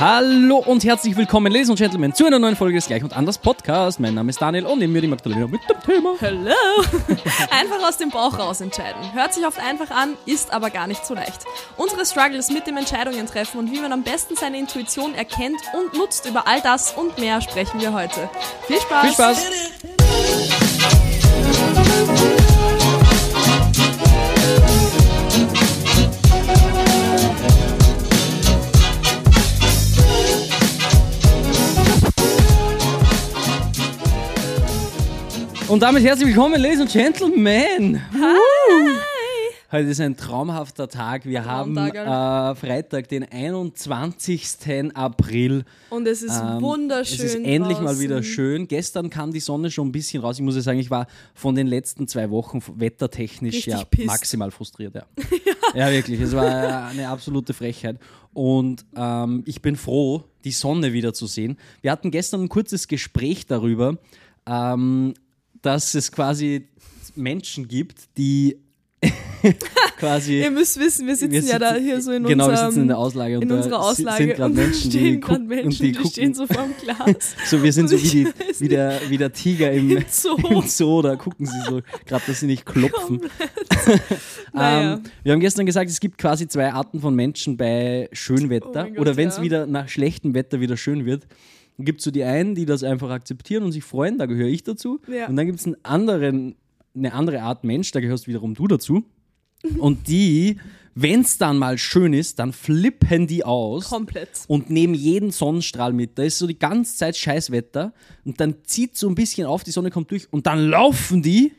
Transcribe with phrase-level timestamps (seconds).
[0.00, 3.36] Hallo und herzlich willkommen, Ladies und Gentlemen, zu einer neuen Folge des Gleich und Anders
[3.36, 4.00] Podcast.
[4.00, 6.14] Mein Name ist Daniel und neben mir die Magdalena mit dem Thema.
[6.18, 6.54] Hello!
[7.50, 9.12] Einfach aus dem Bauch raus entscheiden.
[9.12, 11.44] Hört sich oft einfach an, ist aber gar nicht so leicht.
[11.76, 15.94] Unsere Struggles mit dem Entscheidungen treffen und wie man am besten seine Intuition erkennt und
[15.94, 18.30] nutzt, über all das und mehr sprechen wir heute.
[18.66, 19.04] Viel Spaß!
[19.04, 19.99] Viel Spaß!
[35.70, 38.02] Und damit herzlich willkommen, Ladies und Gentlemen.
[38.12, 38.96] Hi!
[39.70, 41.24] Heute ist ein traumhafter Tag.
[41.26, 44.90] Wir haben Traumtag, äh, Freitag, den 21.
[44.94, 45.64] April.
[45.90, 47.24] Und es ist Ähm, wunderschön.
[47.24, 48.00] Es ist endlich mal draußen.
[48.00, 48.66] wieder schön.
[48.66, 50.36] Gestern kam die Sonne schon ein bisschen raus.
[50.40, 54.96] Ich muss ja sagen, ich war von den letzten zwei Wochen wettertechnisch ja maximal frustriert.
[54.96, 55.04] Ja.
[55.76, 56.20] ja, wirklich.
[56.20, 58.00] Es war eine absolute Frechheit.
[58.32, 61.56] Und ähm, ich bin froh, die Sonne wieder zu sehen.
[61.80, 63.98] Wir hatten gestern ein kurzes Gespräch darüber,
[64.46, 65.14] ähm,
[65.62, 66.68] dass es quasi
[67.14, 68.56] Menschen gibt, die
[69.98, 72.50] quasi Ihr müsst wissen, wir sitzen, wir ja da sitzen- hier so in genau, wir
[72.50, 75.66] unserem, sitzen in der Auslage und in unserer Auslage sind gerade Menschen, die gucken Menschen,
[75.66, 77.34] und die, die, stehen so vorm Glas.
[77.46, 80.36] So, wir sind so wie, die, wie, der, wie der Tiger im, Im Zoo.
[80.36, 83.22] im Zoo, da gucken sie so, gerade dass sie nicht klopfen.
[84.52, 84.94] Naja.
[84.94, 88.82] Ähm, wir haben gestern gesagt, es gibt quasi zwei Arten von Menschen bei Oh Schönwetter.
[88.84, 89.42] mein Gott, Oder wenn es ja.
[89.42, 91.26] wieder nach schlechtem Wetter wieder schön wird,
[91.84, 94.62] gibt es so die einen, die das einfach akzeptieren und sich freuen, da gehöre ich
[94.62, 95.00] dazu.
[95.08, 95.28] Ja.
[95.28, 96.56] Und dann gibt es einen anderen,
[96.94, 99.04] eine andere Art Mensch, da gehörst wiederum du dazu.
[99.78, 100.56] Und die,
[100.94, 104.30] wenn es dann mal schön ist, dann flippen die aus Komplett.
[104.48, 106.18] und nehmen jeden Sonnenstrahl mit.
[106.18, 107.92] Da ist so die ganze Zeit Scheißwetter
[108.24, 111.52] und dann zieht so ein bisschen auf, die Sonne kommt durch und dann laufen die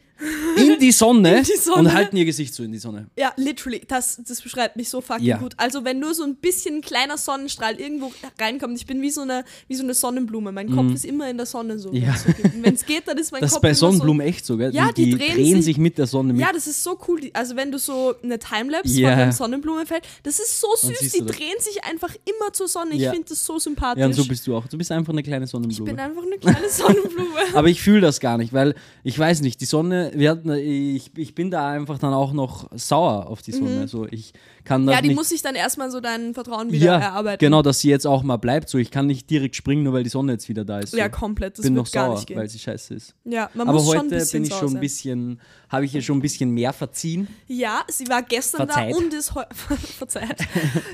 [0.57, 1.77] in die Sonne, In die Sonne.
[1.89, 3.07] und halten ihr Gesicht so in die Sonne.
[3.17, 5.37] Ja, literally, das, das beschreibt mich so fucking Ja.
[5.37, 5.53] gut.
[5.57, 9.21] Also wenn nur so ein bisschen ein kleiner Sonnenstrahl irgendwo reinkommt, ich bin wie so
[9.21, 10.51] eine, wie so eine Sonnenblume.
[10.51, 11.89] Mein Kopf ist immer in der Sonne so.
[11.89, 11.95] Mhm.
[11.95, 12.15] Ja.
[12.61, 14.73] Wenn es geht, dann ist mein Das ist Kopf bei immer Sonnenblumen echt so, gell?
[14.73, 16.33] Ja, die, die drehen drehen sich- sich mit der Sonne so.
[16.33, 16.41] mit.
[16.41, 17.19] Ja, das ist so cool.
[17.33, 19.11] Also wenn du so eine Timelapse Ja.
[19.11, 21.11] von einem Sonnenblumenfeld, das ist so süß.
[21.11, 21.35] Die das.
[21.35, 22.93] drehen sich einfach immer zur Sonne.
[22.95, 23.11] Ich Ja.
[23.11, 23.99] finde das so sympathisch.
[24.01, 24.67] Ja, und so bist du auch.
[24.67, 25.91] Du bist einfach eine kleine ich Sonnenblume.
[25.91, 27.29] bin einfach eine kleine Sonnenblume.
[27.53, 31.11] Aber ich fühle das gar nicht, weil ich weiß nicht, die Sonne, wir hatten, ich,
[31.17, 33.79] ich bin da einfach dann auch noch sauer auf die Sonne.
[33.81, 34.33] Also ich
[34.63, 34.89] kann Mhm.
[34.89, 35.17] ja, die nicht.
[35.17, 37.39] muss sich dann erstmal so dein Vertrauen wieder ja, erarbeiten.
[37.39, 38.69] genau, dass sie jetzt auch mal bleibt.
[38.69, 40.91] So, ich kann nicht direkt springen, nur weil die Sonne jetzt wieder da ist.
[40.91, 40.97] So.
[40.97, 41.57] Ja, komplett.
[41.57, 42.37] Das bin wird noch gar sauer, nicht gehen.
[42.37, 43.15] weil sie scheiße ist.
[43.25, 45.95] ja, man Aber muss schon heute ein bisschen bin ich schon ein bisschen, habe ich
[45.95, 47.27] ihr schon ein bisschen mehr verziehen.
[47.47, 48.93] Ja, sie war gestern Verzeiht.
[48.93, 49.55] da und ist heute.
[49.55, 50.37] Verzeiht.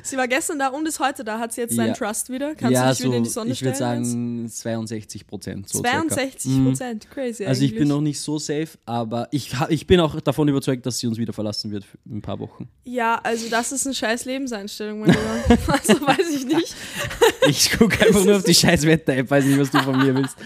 [0.03, 1.39] sie war gestern da und ist heute da.
[1.39, 1.93] Hat sie jetzt seinen Ja.
[1.93, 2.55] Trust wieder?
[2.55, 4.05] Kannst ja, du dich so, wieder in die Sonne ich würde stellen?
[4.05, 5.67] sagen 62 Prozent.
[5.69, 5.89] So jetzt?
[5.91, 6.59] 62 circa.
[6.59, 6.65] Mhm.
[6.69, 7.09] Prozent.
[7.11, 7.45] Crazy.
[7.45, 7.79] Also ich eigentlich.
[7.79, 11.07] bin noch nicht so safe, aber ich, ha- ich bin auch davon überzeugt, dass sie
[11.07, 12.67] uns wieder verlassen wird für ein paar Wochen.
[12.85, 15.57] Ja, also das ist eine scheiß Lebenseinstellung, mein Lieber.
[15.73, 16.75] also weiß ich nicht.
[17.49, 20.35] Ich gucke einfach nur auf die scheiß Wetter-App, weiß nicht, was du von mir willst.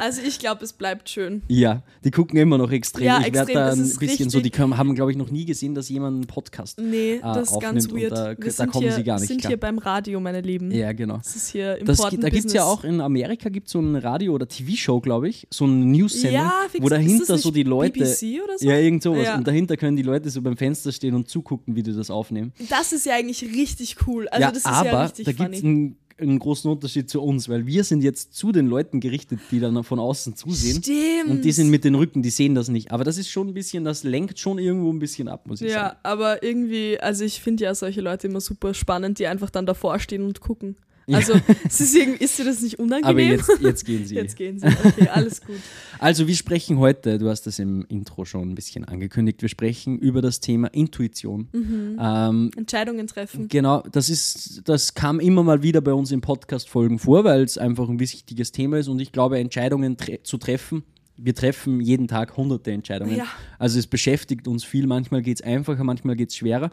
[0.00, 1.42] Also ich glaube, es bleibt schön.
[1.48, 3.04] Ja, die gucken immer noch extrem.
[3.04, 4.52] Ja, ich werde da ein bisschen so, die richtig.
[4.52, 6.80] können, haben, glaube ich, noch nie gesehen, dass jemand einen Podcast.
[6.80, 8.12] Nee, das ist ganz weird.
[8.12, 9.50] da- Wir da kommen hier, sie gar nicht sind klar.
[9.50, 10.70] hier beim Radio, meine Lieben.
[10.72, 11.18] Ja, genau.
[11.18, 14.32] Das ist hier im da gibt es ja auch in Amerika gibt so ein Radio-
[14.32, 17.81] oder TV-Show, glaube ich, so eine News-Sendung, Ja, wo dahinter so die Leute.
[17.90, 18.66] BBC oder so?
[18.68, 19.24] Ja, irgend sowas.
[19.24, 19.36] Ja.
[19.36, 22.52] Und dahinter können die Leute so beim Fenster stehen und zugucken, wie die das aufnehmen.
[22.68, 24.28] Das ist ja eigentlich richtig cool.
[24.28, 25.74] Also ja, das ist aber ja richtig da gibt es funny.
[25.74, 29.60] einen, einen großen Unterschied zu uns, weil wir sind jetzt zu den Leuten gerichtet, die
[29.60, 30.82] dann von außen zusehen.
[30.82, 31.30] Stimmt.
[31.30, 32.92] Und die sind mit den Rücken, die sehen das nicht.
[32.92, 35.70] Aber das ist schon ein bisschen, das lenkt schon irgendwo ein bisschen ab, muss ich
[35.70, 35.98] Ja, sagen.
[36.04, 39.98] aber irgendwie, also ich finde ja solche Leute immer super spannend, die einfach dann davor
[39.98, 40.76] stehen und gucken.
[41.10, 41.34] Also
[41.66, 43.08] es ist, irgendwie, ist dir das nicht unangenehm?
[43.08, 44.14] Aber jetzt, jetzt gehen sie.
[44.22, 44.66] Jetzt gehen sie.
[44.66, 45.56] Okay, alles gut.
[45.98, 50.00] Also wir sprechen heute, du hast das im Intro schon ein bisschen angekündigt, wir sprechen
[50.00, 51.48] über das Thema Intuition.
[51.52, 51.96] Mhm.
[52.00, 53.46] Ähm, Entscheidungen treffen.
[53.46, 57.56] Genau, das ist, das kam immer mal wieder bei uns in Podcast-Folgen vor, weil es
[57.56, 60.82] einfach ein wichtiges Thema ist und ich glaube, Entscheidungen tre zu treffen.
[61.24, 63.16] Wir treffen jeden Tag hunderte Entscheidungen.
[63.16, 63.26] Ja.
[63.58, 64.86] Also es beschäftigt uns viel.
[64.86, 66.70] Manchmal geht es einfacher, manchmal geht es schwerer.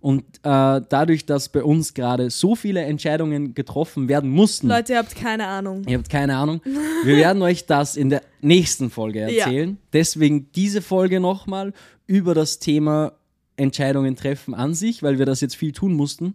[0.00, 4.98] Und äh, dadurch, dass bei uns gerade so viele Entscheidungen getroffen werden mussten, Leute, ihr
[4.98, 5.82] habt keine Ahnung.
[5.86, 6.60] Ihr habt keine Ahnung.
[7.04, 9.26] Wir werden euch das in der nächsten Folge Ja.
[9.46, 9.78] erzählen.
[9.92, 11.72] Deswegen diese Folge nochmal
[12.06, 13.12] über das Thema
[13.56, 16.34] Entscheidungen treffen an sich, weil wir das jetzt viel tun mussten.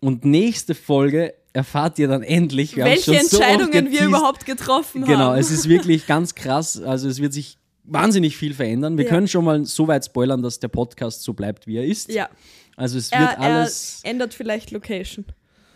[0.00, 5.04] Und nächste Folge erfahrt ihr dann endlich, wir Welche schon so Entscheidungen wir überhaupt getroffen
[5.04, 5.38] Genau, haben.
[5.38, 6.80] es ist wirklich ganz krass.
[6.80, 8.96] Also es wird sich wahnsinnig viel verändern.
[8.96, 9.10] Wir Ja.
[9.10, 12.10] können schon mal so weit spoilern, dass der Podcast so bleibt, wie er ist.
[12.10, 12.28] ja,
[12.76, 14.00] Also es wird er, alles.
[14.02, 15.24] er ändert vielleicht Location.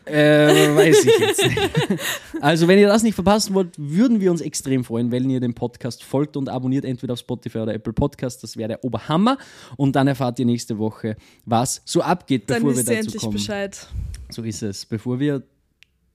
[0.08, 1.58] Äh, weiß ich jetzt nicht.
[2.40, 5.54] Also, wenn ihr das nicht verpassen wollt, würden wir uns extrem freuen, wenn ihr dem
[5.54, 8.40] Podcast folgt und abonniert, entweder auf Spotify oder Apple Podcast.
[8.44, 9.36] Das wäre der Oberhammer.
[9.76, 13.04] Und dann erfahrt ihr nächste Woche, was so abgeht, Dann bevor wir wisst ihr dazu
[13.06, 13.32] endlich kommen.
[13.32, 13.86] Bescheid.
[14.30, 14.86] So ist es.
[14.86, 15.42] Bevor wir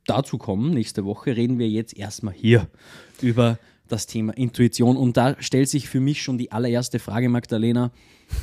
[0.05, 2.67] dazu kommen, nächste Woche, reden wir jetzt erstmal hier
[3.21, 3.57] über
[3.87, 4.97] das Thema Intuition.
[4.97, 7.91] Und da stellt sich für mich schon die allererste Frage, Magdalena.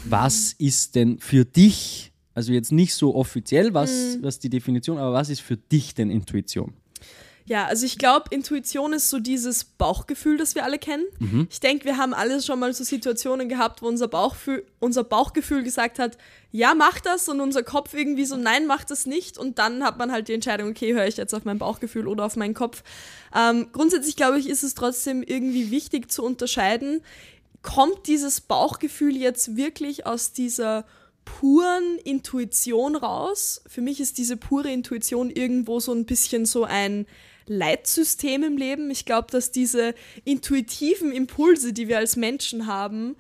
[0.05, 5.13] Was ist denn für dich, also jetzt nicht so offiziell, was, was die Definition, aber
[5.13, 6.75] was ist für dich denn Intuition?
[7.49, 11.05] Ja, also ich glaube, Intuition ist so dieses Bauchgefühl, das wir alle kennen.
[11.51, 15.63] Ich denke, wir haben alle schon mal so Situationen gehabt, wo unser, Bauchfühl, unser Bauchgefühl
[15.63, 16.19] gesagt hat,
[16.53, 19.39] ja, mach das und unser Kopf irgendwie so, nein, mach das nicht.
[19.39, 22.27] Und dann hat man halt die Entscheidung, okay, höre ich jetzt auf mein Bauchgefühl oder
[22.27, 22.83] auf meinen Kopf.
[23.35, 27.01] Ähm, grundsätzlich glaube ich, ist es trotzdem irgendwie wichtig zu unterscheiden,
[27.63, 30.85] kommt dieses Bauchgefühl jetzt wirklich aus dieser
[31.29, 33.63] puren Intuition raus?
[33.67, 37.07] Für mich ist diese pure Intuition irgendwo so ein bisschen so ein
[37.47, 38.91] Leitsystem im Leben.
[38.91, 39.95] Ich glaube, dass diese
[40.25, 43.17] intuitiven Impulse, die wir als Menschen haben,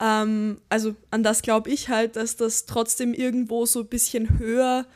[0.00, 4.86] ähm, also an das glaube ich halt, dass das trotzdem irgendwo so ein bisschen höher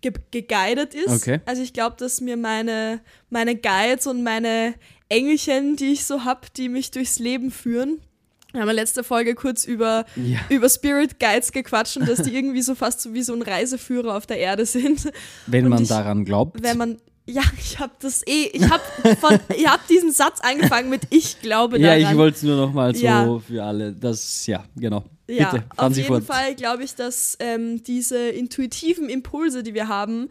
[0.00, 1.08] ge geguidet ist.
[1.08, 1.40] Okay.
[1.46, 4.74] Also ich glaube, dass mir meine, meine Guides und meine
[5.08, 8.00] Engelchen, die ich so habe, die mich durchs Leben führen.
[8.52, 10.38] Wir haben ja letzte Folge kurz über, Ja.
[10.48, 14.16] über Spirit Guides gequatscht und dass die irgendwie so fast so wie so ein Reiseführer
[14.16, 15.10] auf der Erde sind.
[15.46, 16.62] Wenn Und man ich- daran glaubt.
[16.62, 21.40] Wenn man, ja, ich habe das eh, ich habe habt diesen Satz angefangen mit ich
[21.40, 22.12] glaube ja, daran.
[22.12, 23.38] ich wollte es nur noch mal so Ja.
[23.38, 23.92] für alle.
[23.92, 25.04] Das, ja, genau.
[25.28, 26.24] Ja, Bitte, auf jeden fort.
[26.24, 30.28] Fall glaube ich, dass ähm, diese intuitiven Impulse, die wir haben,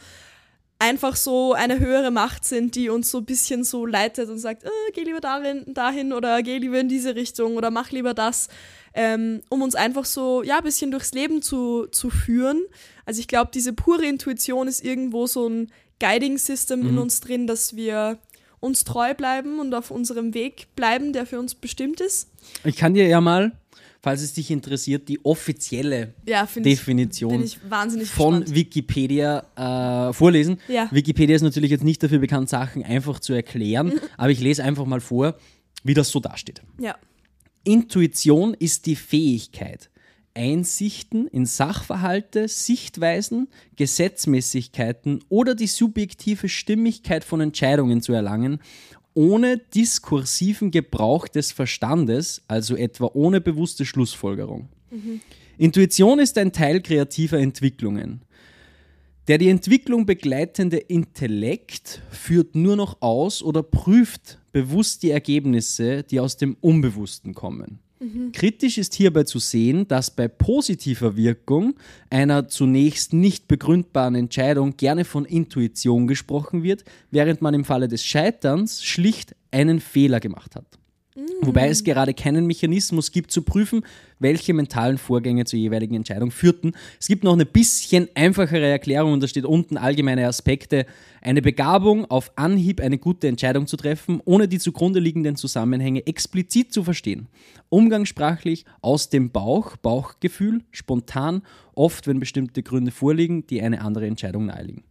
[0.80, 4.64] einfach so eine höhere Macht sind, die uns so ein bisschen so leitet und sagt,
[4.64, 8.48] äh, geh lieber darin, dahin oder geh lieber in diese Richtung oder mach lieber das,
[8.94, 12.62] ähm, um uns einfach so ja ein bisschen durchs Leben zu, zu führen.
[13.06, 16.90] Also ich glaube, diese pure Intuition ist irgendwo so ein Guiding System Mhm.
[16.90, 18.18] in uns drin, dass wir
[18.62, 22.30] uns treu bleiben und auf unserem Weg bleiben, der für uns bestimmt ist.
[22.64, 23.52] Ich kann dir ja mal,
[24.02, 28.56] falls es dich interessiert, die offizielle Ja, ich, Definition ich wahnsinnig von gespannt.
[28.56, 30.58] Wikipedia äh, vorlesen.
[30.68, 30.88] Ja.
[30.92, 34.00] Wikipedia ist natürlich jetzt nicht dafür bekannt, Sachen einfach zu erklären, Mhm.
[34.18, 35.36] aber ich lese einfach mal vor,
[35.84, 36.62] wie das so dasteht.
[36.80, 36.96] Ja.
[37.64, 39.90] Intuition ist die Fähigkeit,
[40.34, 48.60] Einsichten in Sachverhalte, Sichtweisen, Gesetzmäßigkeiten oder die subjektive Stimmigkeit von Entscheidungen zu erlangen,
[49.20, 54.70] ohne diskursiven Gebrauch des Verstandes, also etwa ohne bewusste Schlussfolgerung.
[55.58, 58.22] Intuition ist ein Teil kreativer Entwicklungen.
[59.28, 66.22] Der die Entwicklung begleitende Intellekt führt nur noch aus oder prüft bewusst die Ergebnisse, die
[66.22, 67.80] aus dem Unbewussten kommen.
[68.32, 71.76] Kritisch ist hierbei zu sehen, dass bei positiver Wirkung
[72.10, 78.06] einer zunächst nicht begründbaren Entscheidung gerne von Intuition gesprochen wird, während man im Falle des
[78.06, 80.79] Scheiterns schlicht einen Fehler gemacht hat.
[81.42, 83.84] Wobei es gerade keinen Mechanismus gibt zu prüfen,
[84.20, 86.74] welche mentalen Vorgänge zur jeweiligen Entscheidung führten.
[87.00, 90.86] Es gibt noch eine bisschen einfachere Erklärung und da steht unten allgemeine Aspekte.
[91.22, 96.74] Eine Begabung, auf Anhieb eine gute Entscheidung zu treffen, ohne die zugrunde liegenden Zusammenhänge explizit
[96.74, 97.28] zu verstehen.
[97.70, 101.42] Umgangssprachlich aus dem Bauch, Bauchgefühl, spontan,
[101.74, 104.84] oft wenn bestimmte Gründe vorliegen, die eine andere Entscheidung naheliegen.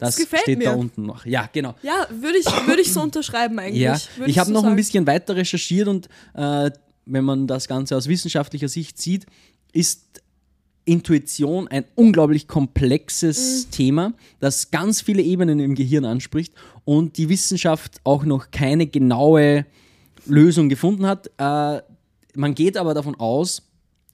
[0.00, 0.78] Das, Das gefällt steht da mir.
[0.78, 1.24] unten noch.
[1.26, 1.74] Ja, genau.
[1.82, 3.82] Ja, würde ich, würde ich so unterschreiben eigentlich.
[3.82, 4.76] Ja, Würde ich habe so noch ein sagen.
[4.76, 6.70] bisschen weiter recherchiert und äh,
[7.06, 9.26] wenn man das Ganze aus wissenschaftlicher Sicht sieht,
[9.72, 10.22] ist
[10.84, 13.70] Intuition ein unglaublich komplexes Mhm.
[13.70, 16.54] Thema, das ganz viele Ebenen im Gehirn anspricht
[16.84, 19.66] und die Wissenschaft auch noch keine genaue
[20.26, 21.30] Lösung gefunden hat.
[21.38, 21.82] Äh,
[22.34, 23.62] man geht aber davon aus,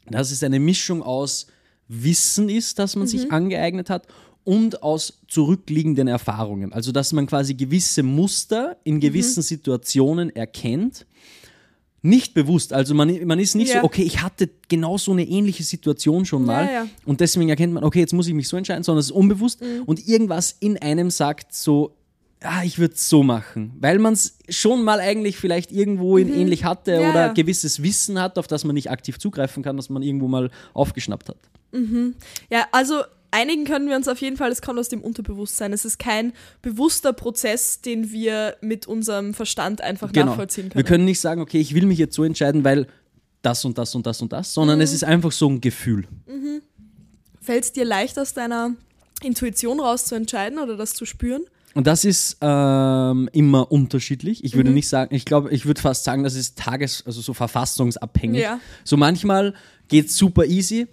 [0.09, 1.47] dass es eine Mischung aus
[1.88, 3.11] Wissen ist, das man Mhm.
[3.11, 4.07] sich angeeignet hat
[4.47, 6.73] und aus zurückliegenden Erfahrungen.
[6.73, 8.75] Also dass man quasi gewisse Muster Mhm.
[8.85, 11.05] in gewissen Situationen erkennt.
[12.03, 13.81] Nicht bewusst, also man, man ist nicht Ja.
[13.81, 16.87] so, okay, ich hatte genau so eine ähnliche Situation schon mal Ja, ja.
[17.05, 19.61] und deswegen erkennt man, okay, jetzt muss ich mich so entscheiden, sondern es ist unbewusst
[19.61, 19.83] Mhm.
[19.87, 21.97] und irgendwas in einem sagt so,
[22.43, 26.33] ah, ich würde es so machen, weil man es schon mal eigentlich vielleicht irgendwo in
[26.33, 27.03] ähnlich hatte Mhm.
[27.03, 27.33] Ja, oder ja.
[27.33, 31.31] gewisses Wissen hat, auf das man nicht aktiv zugreifen kann, das man irgendwo mal aufgeschnappt
[31.31, 31.38] hat.
[32.50, 33.03] Ja, also
[33.37, 35.73] einigen können wir uns auf jeden Fall, es kommt aus dem Unterbewusstsein.
[35.73, 40.71] Es ist kein bewusster Prozess, den wir mit unserem Verstand einfach nachvollziehen können.
[40.71, 40.76] Genau.
[40.76, 42.87] Wir können nicht sagen, okay, ich will mich jetzt so entscheiden, weil
[43.43, 44.83] das und das und das und das, sondern Mhm.
[44.85, 46.09] es ist einfach so ein Gefühl.
[47.40, 48.75] Fällt es dir leicht, aus deiner
[49.23, 51.43] Intuition raus zu entscheiden oder das zu spüren?
[51.75, 54.43] Und das ist ähm, immer unterschiedlich.
[54.43, 54.57] Ich Mhm.
[54.59, 58.40] würde nicht sagen, ich glaube, ich würde fast sagen, das ist tages-, also so verfassungsabhängig.
[58.43, 58.59] Ja.
[58.83, 59.55] So manchmal
[59.88, 60.87] geht es super easy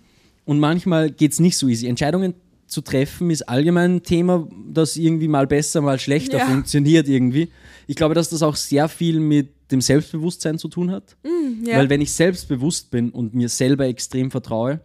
[0.45, 1.87] und manchmal geht es nicht so easy.
[1.87, 2.33] Entscheidungen
[2.67, 6.45] zu treffen ist allgemein ein Thema, das irgendwie mal besser, mal schlechter Ja.
[6.47, 7.49] funktioniert irgendwie.
[7.87, 11.15] Ich glaube, dass das auch sehr viel mit dem Selbstbewusstsein zu tun hat.
[11.63, 11.77] Ja.
[11.77, 14.81] Weil wenn ich selbstbewusst bin und mir selber extrem vertraue,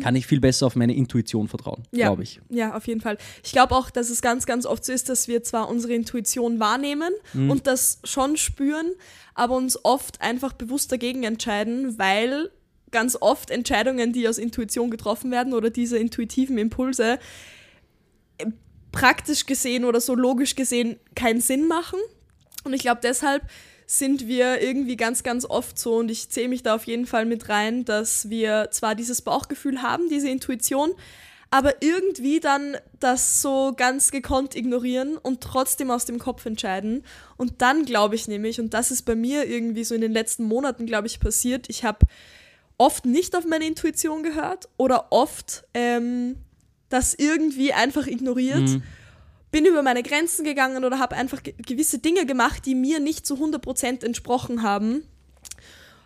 [0.00, 2.06] kann ich viel besser auf meine Intuition vertrauen, Ja.
[2.06, 2.40] glaube ich.
[2.48, 3.18] Ja, auf jeden Fall.
[3.44, 6.60] Ich glaube auch, dass es ganz, ganz oft so ist, dass wir zwar unsere Intuition
[6.60, 7.50] wahrnehmen Mhm.
[7.50, 8.86] und das schon spüren,
[9.34, 12.50] aber uns oft einfach bewusst dagegen entscheiden, weil
[12.96, 17.18] ganz oft Entscheidungen, die aus Intuition getroffen werden oder diese intuitiven Impulse
[18.38, 18.46] äh,
[18.90, 21.98] praktisch gesehen oder so logisch gesehen keinen Sinn machen.
[22.64, 23.42] Und ich glaube, deshalb
[23.86, 27.26] sind wir irgendwie ganz, ganz oft so, und ich zähle mich da auf jeden Fall
[27.26, 30.94] mit rein, dass wir zwar dieses Bauchgefühl haben, diese Intuition,
[31.50, 37.04] aber irgendwie dann das so ganz gekonnt ignorieren und trotzdem aus dem Kopf entscheiden.
[37.36, 40.44] Und dann glaube ich nämlich, und das ist bei mir irgendwie so in den letzten
[40.44, 41.98] Monaten, glaube ich, passiert, ich habe
[42.78, 46.36] oft nicht auf meine Intuition gehört oder oft ähm,
[46.88, 48.80] das irgendwie einfach ignoriert
[49.50, 53.26] bin über meine Grenzen gegangen oder habe einfach ge gewisse Dinge gemacht, die mir nicht
[53.26, 55.02] zu 100% entsprochen haben.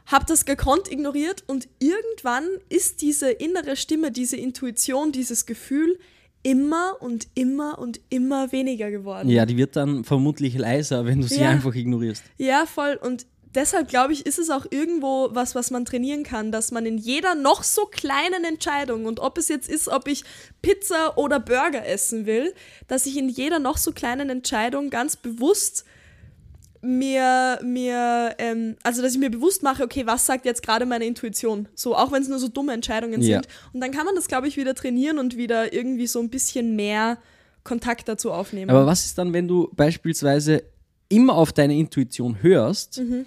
[0.06, 5.98] Habe das gekonnt ignoriert und irgendwann ist diese innere Stimme, diese Intuition, dieses Gefühl
[6.42, 9.28] immer und immer und immer weniger geworden.
[9.28, 11.50] Ja, die wird dann vermutlich leiser, wenn du sie Ja.
[11.50, 12.22] einfach ignorierst.
[12.38, 12.98] Ja, voll.
[13.02, 16.86] Und deshalb glaube ich, ist es auch irgendwo was, was man trainieren kann, dass man
[16.86, 20.24] in jeder noch so kleinen Entscheidung, und ob es jetzt ist, ob ich
[20.62, 22.54] Pizza oder Burger essen will,
[22.88, 25.84] dass ich in jeder noch so kleinen Entscheidung ganz bewusst
[26.82, 31.04] mir, mir ähm, also dass ich mir bewusst mache, okay, was sagt jetzt gerade meine
[31.04, 31.68] Intuition?
[31.74, 33.36] So, auch wenn es nur so dumme Entscheidungen Ja.
[33.36, 33.48] sind.
[33.74, 36.76] Und dann kann man das, glaube ich, wieder trainieren und wieder irgendwie so ein bisschen
[36.76, 37.18] mehr
[37.64, 38.70] Kontakt dazu aufnehmen.
[38.70, 40.62] Aber was ist dann, wenn du beispielsweise
[41.10, 43.26] immer auf deine Intuition hörst Mhm.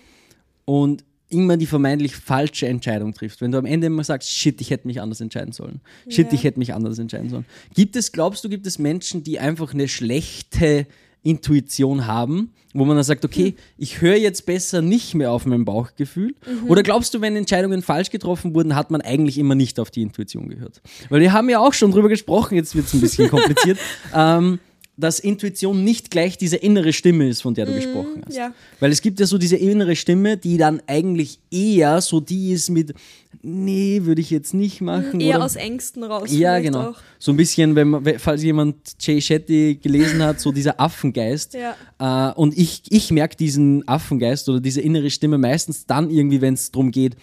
[0.65, 3.41] Und immer die vermeintlich falsche Entscheidung triffst?
[3.41, 5.81] Wenn du am Ende immer sagst, shit, ich hätte mich anders entscheiden sollen.
[6.07, 6.33] Shit, Ja.
[6.33, 7.45] ich hätte mich anders entscheiden sollen.
[7.73, 10.85] Gibt es, glaubst du, gibt es Menschen, die einfach eine schlechte
[11.23, 13.55] Intuition haben, wo man dann sagt, okay, Hm.
[13.77, 16.35] ich höre jetzt besser nicht mehr auf mein Bauchgefühl?
[16.45, 16.69] Mhm.
[16.69, 20.01] Oder glaubst du, wenn Entscheidungen falsch getroffen wurden, hat man eigentlich immer nicht auf die
[20.01, 20.81] Intuition gehört?
[21.09, 23.79] Weil wir haben ja auch schon drüber gesprochen, jetzt wird es ein bisschen kompliziert,
[24.13, 24.59] ähm,
[25.03, 28.37] dass Intuition nicht gleich diese innere Stimme ist, von der du gesprochen hast.
[28.37, 28.53] Ja.
[28.79, 32.69] Weil es gibt ja so diese innere Stimme, die dann eigentlich eher so die ist
[32.69, 32.93] mit,
[33.41, 35.19] nee, würde ich jetzt nicht machen.
[35.19, 36.31] Eher oder aus Ängsten raus.
[36.31, 36.91] ja, genau.
[36.91, 36.97] Auch.
[37.19, 41.53] So ein bisschen, wenn man, falls jemand Jay Shetty gelesen hat, so dieser Affengeist.
[41.53, 42.29] Ja.
[42.29, 46.53] Äh, und ich, ich merke diesen Affengeist oder diese innere Stimme meistens dann irgendwie, wenn
[46.53, 47.17] es darum geht,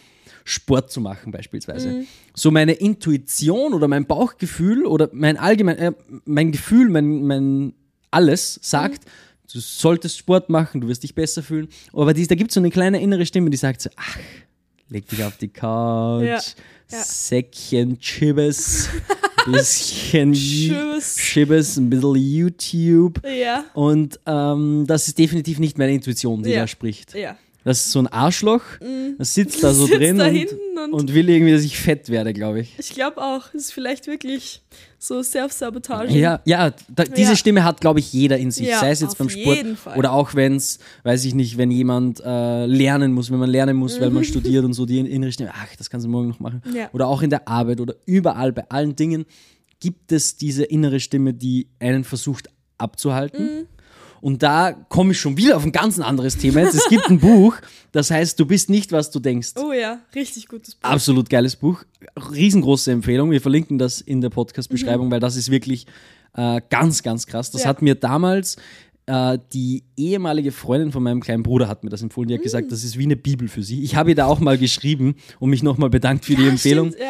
[0.45, 1.89] Sport zu machen beispielsweise.
[1.91, 2.07] Mhm.
[2.35, 5.93] So meine Intuition oder mein Bauchgefühl oder mein allgemein, äh,
[6.25, 7.73] mein Gefühl, mein, mein
[8.11, 9.11] alles sagt, Mhm.
[9.53, 11.69] du solltest Sport machen, du wirst dich besser fühlen.
[11.93, 14.19] Aber die, da gibt es so eine kleine innere Stimme, die sagt so, ach,
[14.89, 16.41] leg dich auf die Couch, Ja,
[16.91, 17.03] ja.
[17.05, 18.89] Säckchen Chibbes,
[19.47, 21.17] bisschen Chibbes.
[21.17, 23.21] Chibbes, ein bisschen YouTube.
[23.25, 23.65] Ja.
[23.75, 27.15] Und ähm, das ist definitiv nicht meine Intuition, die da spricht.
[27.15, 27.37] Ja.
[27.63, 28.63] Das ist so ein Arschloch,
[29.19, 30.47] das sitzt da so Sitzt drin da und,
[30.85, 32.73] und- und will irgendwie, dass ich fett werde, glaube ich.
[32.79, 34.63] Ich glaube auch, es ist vielleicht wirklich
[34.99, 36.17] so Self-Sabotage.
[36.17, 37.37] Ja, ja, da, diese Ja.
[37.37, 38.67] Stimme hat, glaube ich, jeder in sich.
[38.67, 39.99] Ja, sei es jetzt beim Sport jeden Fall.
[39.99, 43.77] oder auch wenn es, weiß ich nicht, wenn jemand äh, lernen muss, wenn man lernen
[43.77, 46.41] muss, weil man studiert und so die innere Stimme, ach, das kannst du morgen noch
[46.41, 46.63] machen.
[46.65, 46.77] Mhm.
[46.77, 46.89] Ja.
[46.95, 49.27] Oder auch in der Arbeit oder überall, bei allen Dingen
[49.81, 52.49] gibt es diese innere Stimme, die einen versucht
[52.79, 53.45] abzuhalten.
[53.45, 53.67] Mhm.
[54.21, 56.75] Und da komme ich schon wieder auf ein ganz anderes Thema jetzt.
[56.75, 57.57] Es gibt ein Buch,
[57.93, 59.51] das heißt, du bist nicht, was du denkst.
[59.57, 60.89] Oh ja, richtig gutes Buch.
[60.89, 61.83] Absolut geiles Buch.
[62.31, 63.31] Riesengroße Empfehlung.
[63.31, 65.11] Wir verlinken das in der Podcast-Beschreibung, Mhm.
[65.13, 65.87] weil das ist wirklich
[66.35, 67.51] äh, ganz, ganz krass.
[67.51, 67.69] Das Ja.
[67.71, 68.57] hat mir damals
[69.07, 72.29] äh, die ehemalige Freundin von meinem kleinen Bruder hat mir das empfohlen.
[72.29, 72.45] Die hat Mhm.
[72.45, 73.83] gesagt, das ist wie eine Bibel für sie.
[73.83, 76.93] Ich habe ihr da auch mal geschrieben und mich nochmal bedankt für die Ja, Empfehlung.
[76.93, 77.03] stimmt,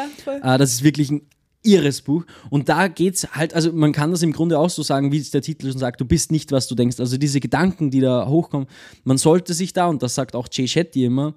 [0.42, 0.54] ja.
[0.54, 1.22] Äh, das ist wirklich ein
[1.62, 2.24] irres Buch.
[2.48, 5.30] Und da geht's halt, also man kann das im Grunde auch so sagen, wie es
[5.30, 6.98] der Titel schon sagt, du bist nicht, was du denkst.
[7.00, 8.66] Also diese Gedanken, die da hochkommen,
[9.04, 11.34] man sollte sich da, und das sagt auch Jay Shetty immer,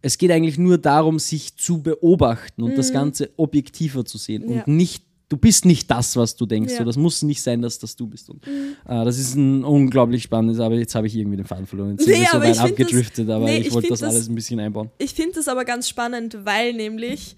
[0.00, 4.52] es geht eigentlich nur darum, sich zu beobachten und das Ganze objektiver zu sehen Mhm.
[4.52, 4.64] Ja.
[4.64, 6.72] und nicht, du bist nicht das, was du denkst.
[6.72, 6.78] Ja.
[6.78, 8.28] So, das muss nicht sein, dass das du bist.
[8.28, 11.92] Und, äh, das ist ein unglaublich spannendes, aber jetzt habe ich irgendwie den Faden verloren.
[11.92, 13.88] Jetzt sind Nee, wir so weit ich find das- abgedriftet, aber nee, ich ich wollte
[13.88, 14.90] das, das- alles ein bisschen einbauen.
[14.98, 17.36] Ich finde das aber ganz spannend, weil nämlich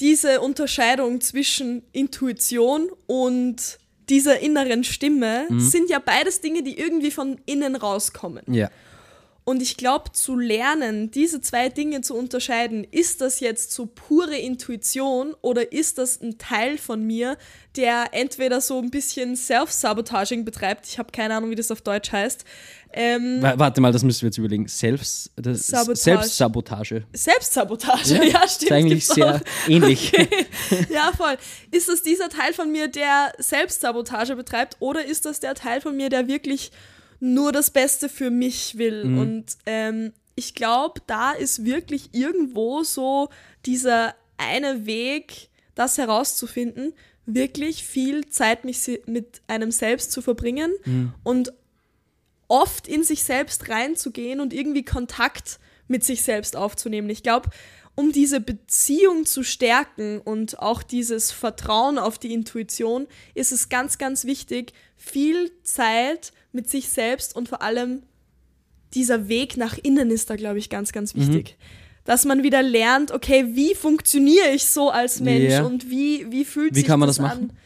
[0.00, 5.60] diese Unterscheidung zwischen Intuition und dieser inneren Stimme Mhm.
[5.60, 8.42] sind ja beides Dinge, die irgendwie von innen rauskommen.
[8.52, 8.68] Ja.
[9.44, 14.36] Und ich glaube, zu lernen, diese zwei Dinge zu unterscheiden, ist das jetzt so pure
[14.36, 17.36] Intuition oder ist das ein Teil von mir,
[17.74, 22.12] der entweder so ein bisschen Self-Sabotaging betreibt, ich habe keine Ahnung, wie das auf Deutsch
[22.12, 22.44] heißt,
[22.94, 24.68] ähm, Wa- Warte mal, das müssen wir jetzt überlegen.
[24.68, 25.96] Selbst, Sabotage.
[25.96, 27.04] Selbstsabotage.
[27.14, 28.62] Selbstsabotage, ja, stimmt.
[28.70, 29.40] ist eigentlich sehr auch.
[29.68, 30.12] ähnlich.
[30.90, 31.36] Ja, voll.
[31.70, 35.96] Ist das dieser Teil von mir, der Selbstsabotage betreibt, oder ist das der Teil von
[35.96, 36.70] mir, der wirklich
[37.22, 39.04] nur das Beste für mich will?
[39.04, 39.18] Mhm.
[39.18, 43.28] Und ähm, ich glaube, da ist wirklich irgendwo so
[43.64, 46.92] dieser eine Weg das herauszufinden,
[47.24, 50.72] wirklich viel Zeit mich mit einem selbst zu verbringen
[51.22, 51.52] und
[52.48, 57.08] oft in sich selbst reinzugehen und irgendwie Kontakt mit sich selbst aufzunehmen.
[57.08, 57.50] Ich glaube,
[57.94, 63.98] um diese Beziehung zu stärken und auch dieses Vertrauen auf die Intuition, ist es ganz,
[63.98, 68.02] ganz wichtig, viel Zeit mit sich selbst und vor allem
[68.94, 71.56] dieser Weg nach innen ist da, glaube ich, ganz, ganz wichtig.
[72.04, 75.62] Dass man wieder lernt, okay, wie funktioniere ich so als Mensch Ja.
[75.64, 77.50] und wie, wie fühlt Wie sich kann man das, das machen?
[77.50, 77.56] an?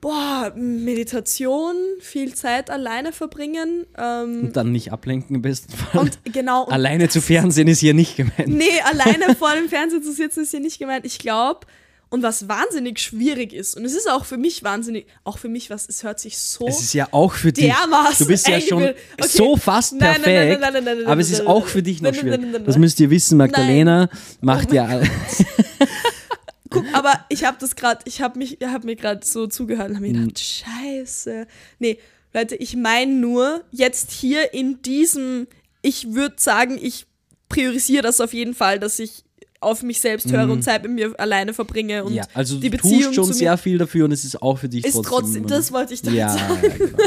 [0.00, 3.84] Boah, Meditation, viel Zeit alleine verbringen.
[3.96, 6.00] Ähm, Und dann nicht ablenken im besten Fall.
[6.02, 6.64] und genau.
[6.66, 8.46] und Alleine zu Fernsehen ist hier nicht gemeint.
[8.46, 11.04] Nee, alleine vor dem Fernseher zu sitzen ist hier nicht gemeint.
[11.04, 11.66] Ich glaube,
[12.10, 15.68] und was wahnsinnig schwierig ist, und es ist auch für mich wahnsinnig, auch für mich,
[15.70, 17.64] was, es hört sich so Es ist ja auch für dich.
[17.66, 18.94] dermaßen Du bist ja schon Okay.
[19.28, 20.26] so fast perfekt.
[20.26, 22.40] nein, nein, nein, nein, nein, aber es ist auch für dich noch schwierig.
[22.64, 23.36] Das müsst ihr wissen.
[23.38, 24.08] Magdalena
[24.40, 25.02] macht Oh ja.
[26.70, 29.96] Guck, aber ich habe das gerade, ich habe mich, hab mir gerade so zugehört und
[29.96, 30.28] habe mir Hm.
[30.28, 31.46] gedacht, scheiße.
[31.78, 31.98] Nee,
[32.34, 35.46] Leute, ich meine nur, jetzt hier in diesem,
[35.80, 37.06] ich würde sagen, ich
[37.48, 39.24] priorisiere das auf jeden Fall, dass ich
[39.60, 42.76] auf mich selbst höre und Zeit mit mir alleine verbringe und ja, also die du
[42.76, 44.94] Beziehung tust schon zu mir sehr viel dafür und es ist auch für dich ist
[44.94, 45.10] trotzdem.
[45.10, 46.58] trotzdem, das wollte ich damit ja, sagen.
[46.62, 46.98] ja, genau.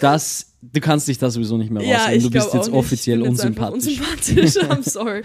[0.00, 2.16] Das, du kannst dich da sowieso nicht mehr Ja, rausnehmen.
[2.18, 4.00] ich Du bist jetzt offiziell unsympathisch.
[4.00, 4.56] unsympathisch.
[4.68, 5.22] I'm sorry.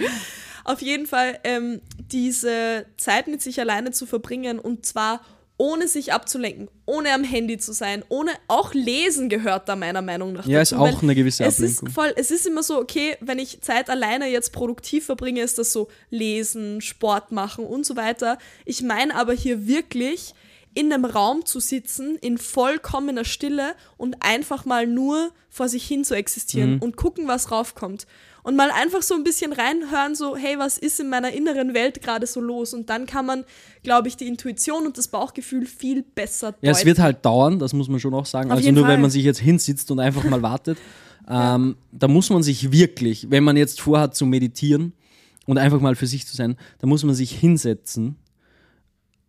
[0.66, 5.22] Auf jeden Fall ähm, diese Zeit mit sich alleine zu verbringen und zwar
[5.58, 10.34] ohne sich abzulenken, ohne am Handy zu sein, ohne auch lesen gehört da meiner Meinung
[10.34, 10.46] nach.
[10.46, 11.88] Ja, ist dazu, auch weil eine gewisse es Ablenkung.
[11.88, 15.58] Ist voll, es ist immer so, okay, wenn ich Zeit alleine jetzt produktiv verbringe, ist
[15.58, 18.38] das so lesen, Sport machen und so weiter.
[18.66, 20.34] Ich meine aber hier wirklich
[20.74, 26.04] in einem Raum zu sitzen, in vollkommener Stille und einfach mal nur vor sich hin
[26.04, 26.80] zu existieren Mhm.
[26.82, 28.08] und gucken, was raufkommt.
[28.46, 32.04] Und mal einfach so ein bisschen reinhören, so, hey, was ist in meiner inneren Welt
[32.04, 32.76] gerade so los?
[32.76, 33.44] Und dann kann man,
[33.82, 36.86] glaube ich, die Intuition und das Bauchgefühl viel besser Ja, es deuten.
[36.86, 38.52] wird halt dauern, das muss man schon auch sagen.
[38.52, 38.94] Auf also nur Fall.
[38.94, 40.78] wenn man sich jetzt hinsitzt und einfach mal wartet,
[41.28, 44.94] ähm, da muss man sich wirklich, wenn man jetzt vorhat zu meditieren
[45.48, 48.16] und einfach mal für sich zu sein, da muss man sich hinsetzen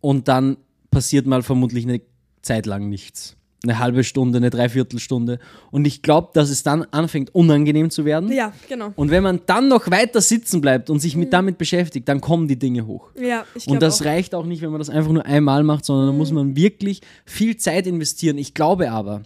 [0.02, 0.58] und dann
[0.90, 2.02] passiert mal vermutlich eine
[2.42, 3.34] Zeit lang nichts.
[3.64, 5.38] Eine halbe Stunde, eine Dreiviertelstunde.
[5.70, 8.30] Und ich glaube, dass es dann anfängt, unangenehm zu werden.
[8.30, 8.92] ja, genau.
[8.96, 12.48] Und wenn man dann noch weiter sitzen bleibt und sich mit damit beschäftigt, dann kommen
[12.48, 13.08] die Dinge hoch.
[13.18, 14.04] Ja, ich Und glaube das auch.
[14.04, 14.06] Mhm.
[14.10, 17.00] reicht auch nicht, wenn man das einfach nur einmal macht, sondern da muss man wirklich
[17.24, 18.36] viel Zeit investieren.
[18.38, 19.22] Ich glaube aber,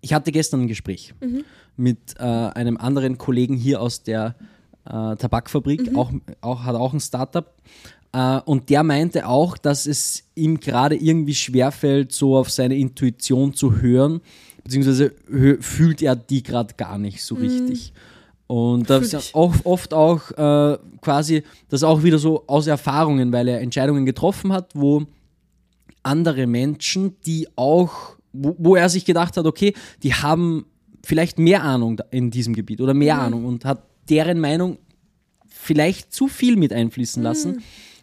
[0.00, 1.44] ich hatte gestern ein Gespräch Mhm.
[1.76, 4.34] mit äh, einem anderen Kollegen hier aus der
[4.84, 5.96] äh, Tabakfabrik, Mhm.
[5.98, 6.10] auch,
[6.40, 7.54] auch, hat auch ein Startup.
[8.12, 13.54] Äh, und der meinte auch, dass es ihm gerade irgendwie schwerfällt, so auf seine Intuition
[13.54, 14.20] zu hören,
[14.64, 15.12] beziehungsweise
[15.60, 17.92] fühlt er die gerade gar nicht so richtig.
[18.46, 19.18] Und das Mhm.
[19.18, 19.34] Ist ich.
[19.34, 24.52] auch, oft auch äh, quasi, das auch wieder so aus Erfahrungen, weil er Entscheidungen getroffen
[24.52, 25.04] hat, wo
[26.02, 29.72] andere Menschen, die auch, wo, wo er sich gedacht hat, okay,
[30.02, 30.66] die haben
[31.02, 34.78] vielleicht mehr Ahnung in diesem Gebiet oder mehr Ahnung und hat deren Meinung
[35.48, 37.62] vielleicht zu viel mit einfließen lassen.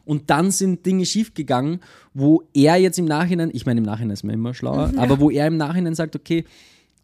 [0.10, 1.82] Und dann sind Dinge schiefgegangen,
[2.16, 5.30] wo er jetzt im Nachhinein, ich meine, im Nachhinein ist man immer schlauer, aber wo
[5.30, 6.46] er im Nachhinein sagt, okay,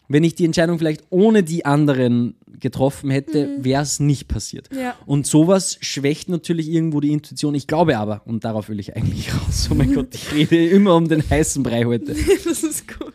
[0.07, 4.69] wenn ich die Entscheidung vielleicht ohne die anderen getroffen hätte, wäre es nicht passiert.
[4.75, 4.95] Ja.
[5.05, 7.53] Und sowas schwächt natürlich irgendwo die Intuition.
[7.53, 10.95] Ich glaube aber, und darauf will ich eigentlich raus, oh mein Gott, ich rede immer
[10.95, 12.15] um den heißen Brei heute.
[12.45, 13.13] das ist gut.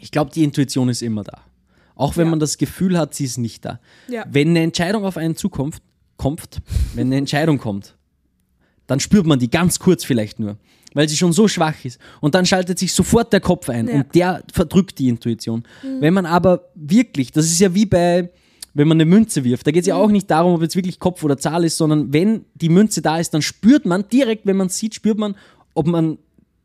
[0.00, 1.38] Ich glaube, die Intuition ist immer da.
[1.96, 2.30] Auch wenn Ja.
[2.30, 3.78] man das Gefühl hat, sie ist nicht da.
[4.08, 4.24] Ja.
[4.30, 5.82] Wenn eine Entscheidung auf einen zukommt,
[6.16, 6.62] kommt,
[6.94, 7.94] wenn eine Entscheidung kommt,
[8.86, 10.56] dann spürt man die ganz kurz vielleicht nur,
[10.94, 11.98] weil sie schon so schwach ist.
[12.20, 13.94] Und dann schaltet sich sofort der Kopf ein Ja.
[13.96, 15.64] und der verdrückt die Intuition.
[16.00, 18.30] Wenn man aber wirklich, das ist ja wie bei,
[18.74, 20.98] wenn man eine Münze wirft, da geht es ja auch nicht darum, ob jetzt wirklich
[20.98, 24.56] Kopf oder Zahl ist, sondern wenn die Münze da ist, dann spürt man direkt, wenn
[24.56, 25.36] man sieht, spürt man,
[25.74, 26.18] ob man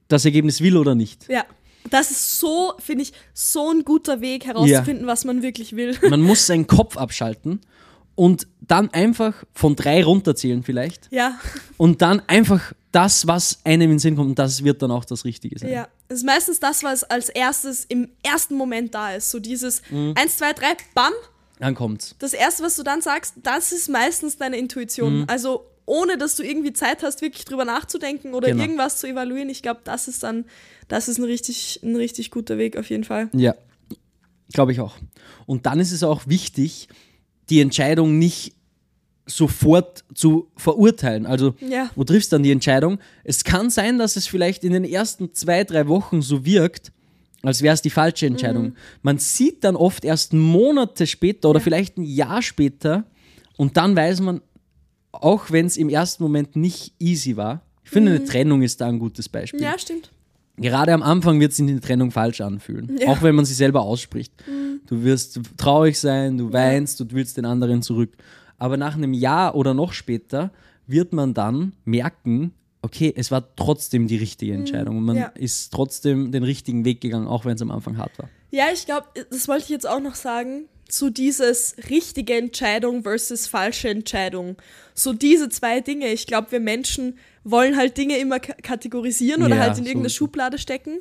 [0.07, 1.27] das Ergebnis will oder nicht.
[1.29, 1.45] Ja.
[1.89, 5.95] Das ist so, finde ich, so ein guter Weg herauszufinden, was man wirklich will.
[6.09, 7.61] Man muss seinen Kopf abschalten
[8.17, 11.39] und dann einfach von drei runterzählen vielleicht ja,
[11.77, 15.05] und dann einfach das, was einem in den Sinn kommt und das wird dann auch
[15.05, 15.69] das Richtige sein.
[15.71, 15.87] ja.
[16.09, 19.29] Es ist meistens das, was als erstes im ersten Moment da ist.
[19.29, 20.13] So dieses Mhm.
[20.17, 21.11] eins, zwei, drei, bam.
[21.59, 22.15] Dann kommt's.
[22.19, 25.19] Das erste, was du dann sagst, das ist meistens deine Intuition.
[25.19, 25.25] Mhm.
[25.27, 28.61] Also ohne, dass du irgendwie Zeit hast, wirklich drüber nachzudenken oder Genau.
[28.63, 29.49] irgendwas zu evaluieren.
[29.49, 30.45] Ich glaube, das ist dann,
[30.87, 33.29] das ist ein richtig, ein richtig guter Weg auf jeden Fall.
[33.33, 33.53] Ja,
[34.53, 34.95] glaube ich auch.
[35.45, 36.87] Und dann ist es auch wichtig,
[37.49, 38.53] die Entscheidung nicht
[39.25, 41.25] sofort zu verurteilen.
[41.25, 41.89] Also Ja.
[41.95, 42.99] du triffst dann die Entscheidung.
[43.23, 46.91] Es kann sein, dass es vielleicht in den ersten zwei, drei Wochen so wirkt,
[47.43, 48.75] als wäre es die falsche Entscheidung.
[49.01, 53.05] Man sieht dann oft erst Monate später oder vielleicht ein Jahr später
[53.57, 54.41] und dann weiß man,
[55.11, 58.87] auch wenn es im ersten Moment nicht easy war, Ich finde, eine Trennung ist da
[58.87, 59.61] ein gutes Beispiel.
[59.61, 60.11] Ja, stimmt.
[60.57, 63.09] Gerade am Anfang wird sich eine Trennung falsch anfühlen, Ja.
[63.09, 64.33] auch wenn man sie selber ausspricht.
[64.87, 68.11] Du wirst traurig sein, du weinst, du willst den anderen zurück.
[68.57, 70.51] Aber nach einem Jahr oder noch später
[70.87, 75.25] wird man dann merken, okay, es war trotzdem die richtige Entscheidung und man Ja.
[75.35, 78.29] ist trotzdem den richtigen Weg gegangen, auch wenn es am Anfang hart war.
[78.49, 80.65] Ja, ich glaube, das wollte ich jetzt auch noch sagen.
[80.89, 84.55] So dieses richtige Entscheidung versus falsche Entscheidung.
[84.93, 86.11] So diese zwei Dinge.
[86.13, 90.09] Ich glaube, wir Menschen wollen halt Dinge immer ka- kategorisieren oder Ja, halt in irgendeine
[90.09, 90.15] so.
[90.15, 90.99] Schublade stecken.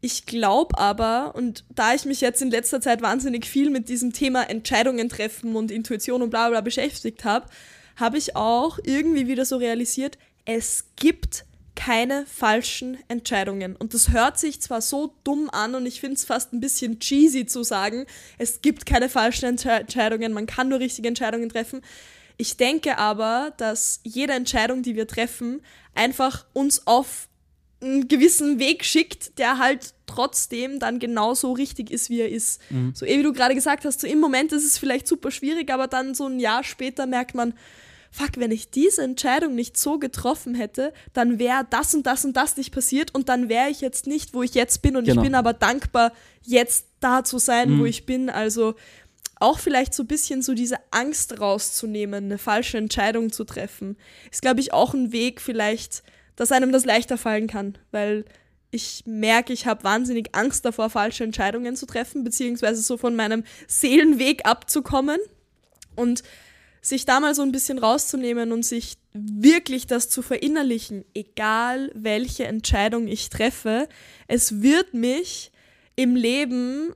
[0.00, 4.12] Ich glaube aber, und da ich mich jetzt in letzter Zeit wahnsinnig viel mit diesem
[4.12, 7.46] Thema Entscheidungen treffen und Intuition und bla bla beschäftigt habe,
[7.96, 11.44] habe ich auch irgendwie wieder so realisiert, es gibt
[11.74, 13.76] keine falschen Entscheidungen.
[13.76, 17.00] Und das hört sich zwar so dumm an und ich finde es fast ein bisschen
[17.00, 18.06] cheesy zu sagen,
[18.38, 21.82] es gibt keine falschen Entsche Entscheidungen, man kann nur richtige Entscheidungen treffen.
[22.36, 25.62] Ich denke aber, dass jede Entscheidung, die wir treffen,
[25.94, 27.28] einfach uns auf
[27.80, 32.60] einen gewissen Weg schickt, der halt trotzdem dann genauso richtig ist, wie er ist.
[32.94, 35.70] So eh wie du gerade gesagt hast, so im Moment ist es vielleicht super schwierig,
[35.72, 37.54] aber dann so ein Jahr später merkt man,
[38.14, 42.36] fuck, wenn ich diese Entscheidung nicht so getroffen hätte, dann wäre das und das und
[42.36, 45.20] das nicht passiert und dann wäre ich jetzt nicht, wo ich jetzt bin und Genau.
[45.20, 48.30] ich bin aber dankbar, jetzt da zu sein, wo ich bin.
[48.30, 48.76] Also
[49.40, 53.96] auch vielleicht so ein bisschen so diese Angst rauszunehmen, eine falsche Entscheidung zu treffen,
[54.30, 56.04] ist, glaube ich, auch ein Weg vielleicht,
[56.36, 58.24] dass einem das leichter fallen kann, weil
[58.70, 63.42] ich merke, ich habe wahnsinnig Angst davor, falsche Entscheidungen zu treffen, beziehungsweise so von meinem
[63.66, 65.18] Seelenweg abzukommen
[65.96, 66.22] und
[66.86, 72.44] sich da mal so ein bisschen rauszunehmen und sich wirklich das zu verinnerlichen, egal welche
[72.44, 73.88] Entscheidung ich treffe,
[74.28, 75.50] es wird mich
[75.96, 76.92] im Leben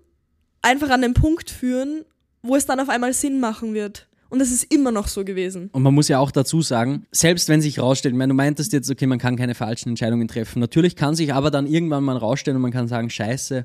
[0.63, 2.05] einfach an den Punkt führen,
[2.43, 4.09] wo es dann auf einmal Sinn machen wird.
[4.31, 5.71] Und es ist immer noch so gewesen.
[5.73, 8.75] Und man muss ja auch dazu sagen, selbst wenn sich rausstellt, ich meine, du meintest
[8.75, 10.61] jetzt, okay, man kann keine falschen Entscheidungen treffen.
[10.61, 13.65] Natürlich kann sich aber dann irgendwann mal rausstellen und man kann sagen, scheiße,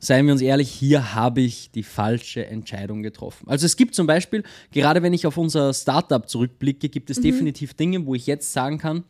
[0.00, 3.48] seien wir uns ehrlich, hier habe ich die falsche Entscheidung getroffen.
[3.48, 7.74] Also es gibt zum Beispiel, gerade wenn ich auf unser Startup zurückblicke, gibt es definitiv
[7.74, 9.04] Dinge, wo ich jetzt sagen kann,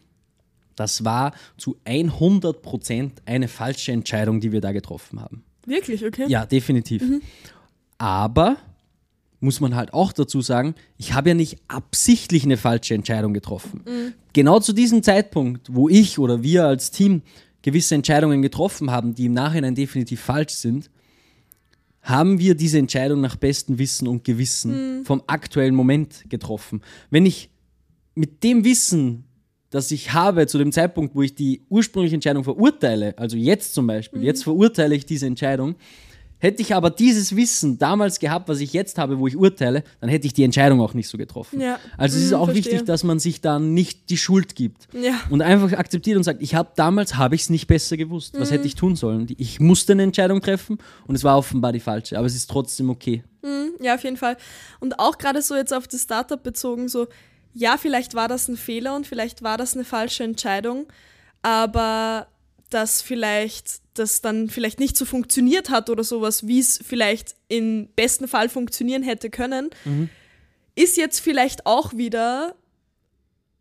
[0.76, 5.44] das war zu 100 Prozent eine falsche Entscheidung, die wir da getroffen haben.
[5.66, 6.24] Wirklich, okay?
[6.26, 7.02] Ja, definitiv.
[7.98, 8.56] Aber
[9.40, 13.84] muss man halt auch dazu sagen, ich habe ja nicht absichtlich eine falsche Entscheidung getroffen.
[14.32, 17.22] Genau zu diesem Zeitpunkt, wo ich oder wir als Team
[17.62, 20.90] gewisse Entscheidungen getroffen haben, die im Nachhinein definitiv falsch sind,
[22.02, 26.80] haben wir diese Entscheidung nach bestem Wissen und Gewissen vom aktuellen Moment getroffen.
[27.10, 27.50] Wenn ich
[28.14, 29.24] mit dem Wissen,
[29.68, 33.86] das ich habe zu dem Zeitpunkt, wo ich die ursprüngliche Entscheidung verurteile, also jetzt zum
[33.86, 35.76] Beispiel, jetzt verurteile ich diese Entscheidung,
[36.40, 40.10] hätte ich aber dieses Wissen damals gehabt, was ich jetzt habe, wo ich urteile, dann
[40.10, 41.60] hätte ich die Entscheidung auch nicht so getroffen.
[41.60, 41.78] Ja.
[41.96, 42.64] Also es ist Mhm, auch verstehe.
[42.72, 45.20] wichtig, dass man sich dann nicht die Schuld gibt Ja.
[45.30, 48.34] und einfach akzeptiert und sagt, ich habe damals habe ich es nicht besser gewusst.
[48.38, 48.54] Was Mhm.
[48.54, 49.28] hätte ich tun sollen?
[49.38, 52.90] Ich musste eine Entscheidung treffen und es war offenbar die falsche, aber es ist trotzdem
[52.90, 53.22] okay.
[53.82, 54.36] Ja, auf jeden Fall.
[54.80, 57.06] Und auch gerade so jetzt auf das Startup bezogen, so,
[57.54, 60.86] ja, vielleicht war das ein Fehler und vielleicht war das eine falsche Entscheidung,
[61.42, 62.26] aber
[62.70, 67.88] dass vielleicht das dann vielleicht nicht so funktioniert hat oder sowas, wie es vielleicht im
[67.96, 69.70] besten Fall funktionieren hätte können,
[70.74, 72.54] ist jetzt vielleicht auch wieder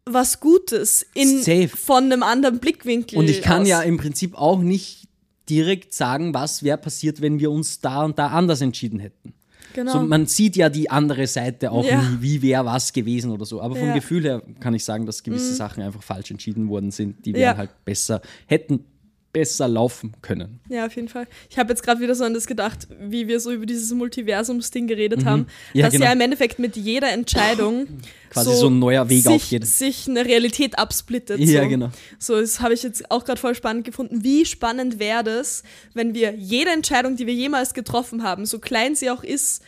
[0.05, 1.67] was Gutes in, Safe.
[1.69, 3.17] von einem anderen Blickwinkel.
[3.19, 3.67] Und ich kann aus.
[3.67, 5.07] ja im Prinzip auch nicht
[5.49, 9.33] direkt sagen, was wäre passiert, wenn wir uns da und da anders entschieden hätten.
[9.73, 9.91] genau.
[9.93, 12.01] So, man sieht ja die andere Seite auch Ja.
[12.01, 13.61] nie, wie wäre was gewesen oder so.
[13.61, 13.91] Aber vom Ja.
[13.91, 13.95] Mhm.
[13.95, 17.37] Gefühl her kann ich sagen, dass gewisse Sachen einfach falsch entschieden worden sind, die Ja.
[17.39, 18.85] wären halt besser, hätten
[19.31, 20.59] besser laufen können.
[20.69, 21.27] Ja, auf jeden Fall.
[21.49, 24.87] Ich habe jetzt gerade wieder so an das gedacht, wie wir so über dieses Multiversums-Ding
[24.87, 25.47] geredet haben, Mhm.
[25.73, 26.05] Ja, dass genau.
[26.05, 27.87] ja im Endeffekt mit jeder Entscheidung
[28.31, 29.65] Quasi so ein neuer Weg sich, aufgeht.
[29.65, 31.39] sich eine Realität absplittet.
[31.39, 31.69] Ja, so.
[31.69, 31.89] genau.
[32.19, 34.23] So, das habe ich jetzt auch gerade voll spannend gefunden.
[34.23, 35.63] Wie spannend wäre das,
[35.93, 39.61] wenn wir jede Entscheidung, die wir jemals getroffen haben, so klein sie auch ist,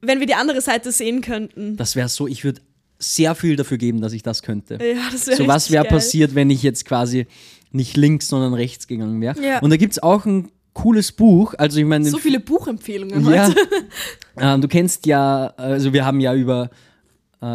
[0.00, 1.76] wenn wir die andere Seite sehen könnten.
[1.76, 2.60] Das wäre so, ich würde
[2.98, 4.74] sehr viel dafür geben, dass ich das könnte.
[4.74, 7.26] Ja, das wäre So was wäre passiert, wenn ich jetzt quasi
[7.74, 9.42] nicht links, sondern rechts gegangen wäre.
[9.42, 9.58] Ja.
[9.58, 11.54] Und da gibt es auch ein cooles Buch.
[11.56, 13.56] Also ich meine, So viele Buchempfehlungen ja, heute.
[14.38, 16.70] ähm, du kennst ja, also wir haben ja über,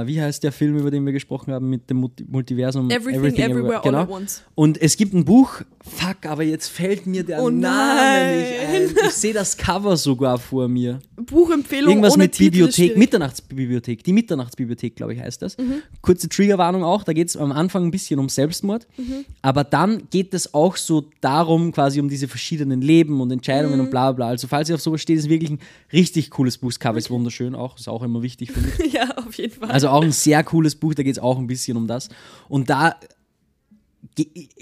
[0.05, 2.89] wie heißt der Film, über den wir gesprochen haben mit dem Multi Multiversum?
[2.89, 4.01] Everything, Everywhere, All genau.
[4.01, 4.43] at Once.
[4.55, 8.95] Und es gibt ein Buch, fuck, aber jetzt fällt mir der Oh Name nicht nein.
[8.99, 9.05] ein.
[9.07, 10.99] Ich sehe das Cover sogar vor mir.
[11.15, 12.97] Buchempfehlung Irgendwas ohne mit Titel Bibliothek.
[12.97, 14.03] Mitternachtsbibliothek.
[14.03, 15.57] Die Mitternachtsbibliothek, glaube ich, heißt das.
[15.57, 15.81] Mhm.
[16.01, 18.87] Kurze Triggerwarnung auch, da geht es am Anfang ein bisschen um Selbstmord.
[18.97, 19.25] Mhm.
[19.41, 23.85] Aber dann geht es auch so darum, quasi um diese verschiedenen Leben und Entscheidungen Mhm.
[23.85, 24.27] und bla bla.
[24.27, 25.59] Also falls ihr auf sowas steht, ist wirklich ein
[25.93, 26.69] richtig cooles Buch.
[26.69, 28.93] Das Cover ist wunderschön auch, ist auch immer wichtig für mich.
[28.93, 29.69] Ja, auf jeden Fall.
[29.69, 32.09] Also auch ein sehr cooles Buch, da geht es auch ein bisschen um das.
[32.47, 32.95] Und da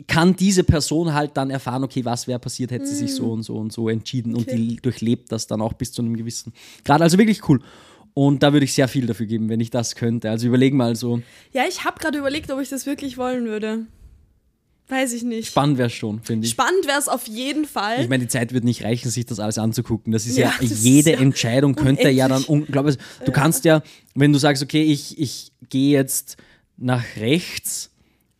[0.07, 3.43] kann diese Person halt dann erfahren, okay, was wäre passiert, hätte sie sich so und
[3.43, 4.51] so und so entschieden okay.
[4.51, 6.53] und die durchlebt das dann auch bis zu einem gewissen
[6.83, 7.01] Grad.
[7.01, 7.61] Also wirklich cool.
[8.13, 10.29] Und da würde ich sehr viel dafür geben, wenn ich das könnte.
[10.29, 11.21] Also überleg mal so.
[11.53, 13.85] Ja, ich habe gerade überlegt, ob ich das wirklich wollen würde.
[14.89, 15.49] Weiß ich nicht.
[15.49, 16.51] Spannend wäre es schon, finde ich.
[16.51, 18.01] Spannend wäre es auf jeden Fall.
[18.01, 20.13] Ich meine, die Zeit wird nicht reichen, sich das alles anzugucken.
[20.13, 22.17] Das ist ja, ja das jede ist ja Entscheidung könnte unendlich.
[22.17, 22.97] ja dann unglaublich.
[23.19, 23.31] Du ja.
[23.31, 23.81] kannst ja,
[24.15, 26.37] wenn du sagst, okay, ich, ich gehe jetzt
[26.77, 27.91] nach rechts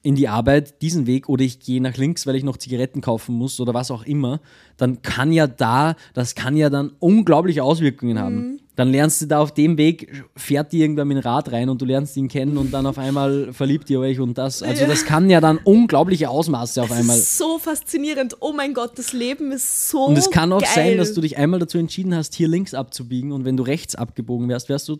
[0.03, 3.35] in die Arbeit diesen Weg oder ich gehe nach links, weil ich noch Zigaretten kaufen
[3.35, 4.39] muss oder was auch immer,
[4.77, 8.19] dann kann ja da, das kann ja dann unglaubliche Auswirkungen mhm.
[8.19, 8.59] haben.
[8.77, 11.81] Dann lernst du da auf dem Weg, fährt dir irgendwer mit dem Rad rein und
[11.81, 14.61] du lernst ihn kennen und dann auf einmal verliebt ihr euch und das.
[14.61, 17.17] Also das kann ja dann unglaubliche Ausmaße auf das einmal.
[17.17, 18.37] Ist so faszinierend.
[18.39, 20.69] Oh mein Gott, das Leben ist so Und es kann auch geil.
[20.75, 23.95] sein, dass du dich einmal dazu entschieden hast, hier links abzubiegen und wenn du rechts
[23.95, 24.99] abgebogen wärst, wärst du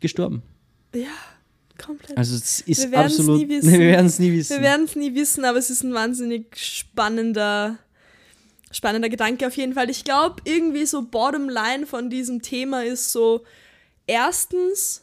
[0.00, 0.42] gestorben.
[0.94, 1.02] Ja.
[1.84, 2.16] Komplett.
[2.16, 3.40] Also es ist wir absolut.
[3.40, 3.72] Nie wissen.
[3.72, 4.56] wir werden es nie wissen.
[4.56, 7.76] Wir werden es nie wissen, aber es ist ein wahnsinnig spannender,
[8.70, 9.90] spannender Gedanke auf jeden Fall.
[9.90, 13.44] Ich glaube, irgendwie so Bottomline von diesem Thema ist so,
[14.06, 15.02] erstens,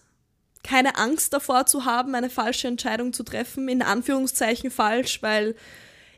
[0.63, 5.55] keine Angst davor zu haben, eine falsche Entscheidung zu treffen, in Anführungszeichen falsch, weil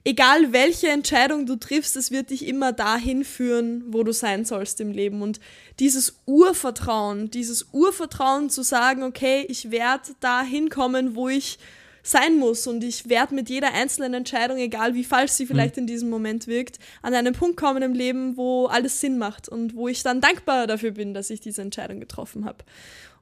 [0.06, 4.80] egal welche Entscheidung du triffst, es wird dich immer dahin führen, wo du sein sollst
[4.80, 5.22] im Leben.
[5.22, 5.42] Und
[5.80, 11.60] dieses Urvertrauen, dieses Urvertrauen zu sagen, okay, ich werde dahin kommen, wo ich
[12.08, 15.82] sein muss und ich werde mit jeder einzelnen Entscheidung, egal wie falsch sie vielleicht mhm.
[15.82, 19.76] in diesem Moment wirkt, an einen Punkt kommen im Leben, wo alles Sinn macht und
[19.76, 22.64] wo ich dann dankbar dafür bin, dass ich diese Entscheidung getroffen habe.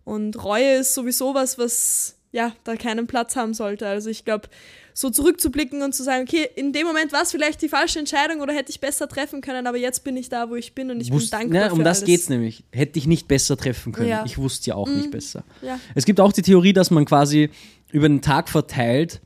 [0.03, 3.87] Und Reue ist sowieso was, was ja da keinen Platz haben sollte.
[3.87, 4.49] Also ich glaube,
[4.93, 8.41] so zurückzublicken und zu sagen, okay, in dem Moment war es vielleicht die falsche Entscheidung
[8.41, 11.01] oder hätte ich besser treffen können, aber jetzt bin ich da, wo ich bin und
[11.01, 11.67] ich Wusst, bin dankbar.
[11.67, 12.63] Ne, um das geht es nämlich.
[12.71, 14.09] Hätte ich nicht besser treffen können.
[14.09, 14.23] Ja.
[14.25, 14.97] Ich wusste ja auch mhm.
[14.97, 15.43] nicht besser.
[15.61, 15.79] Ja.
[15.95, 17.49] Es gibt auch die Theorie, dass man quasi
[17.95, 19.21] über den Tag verteilt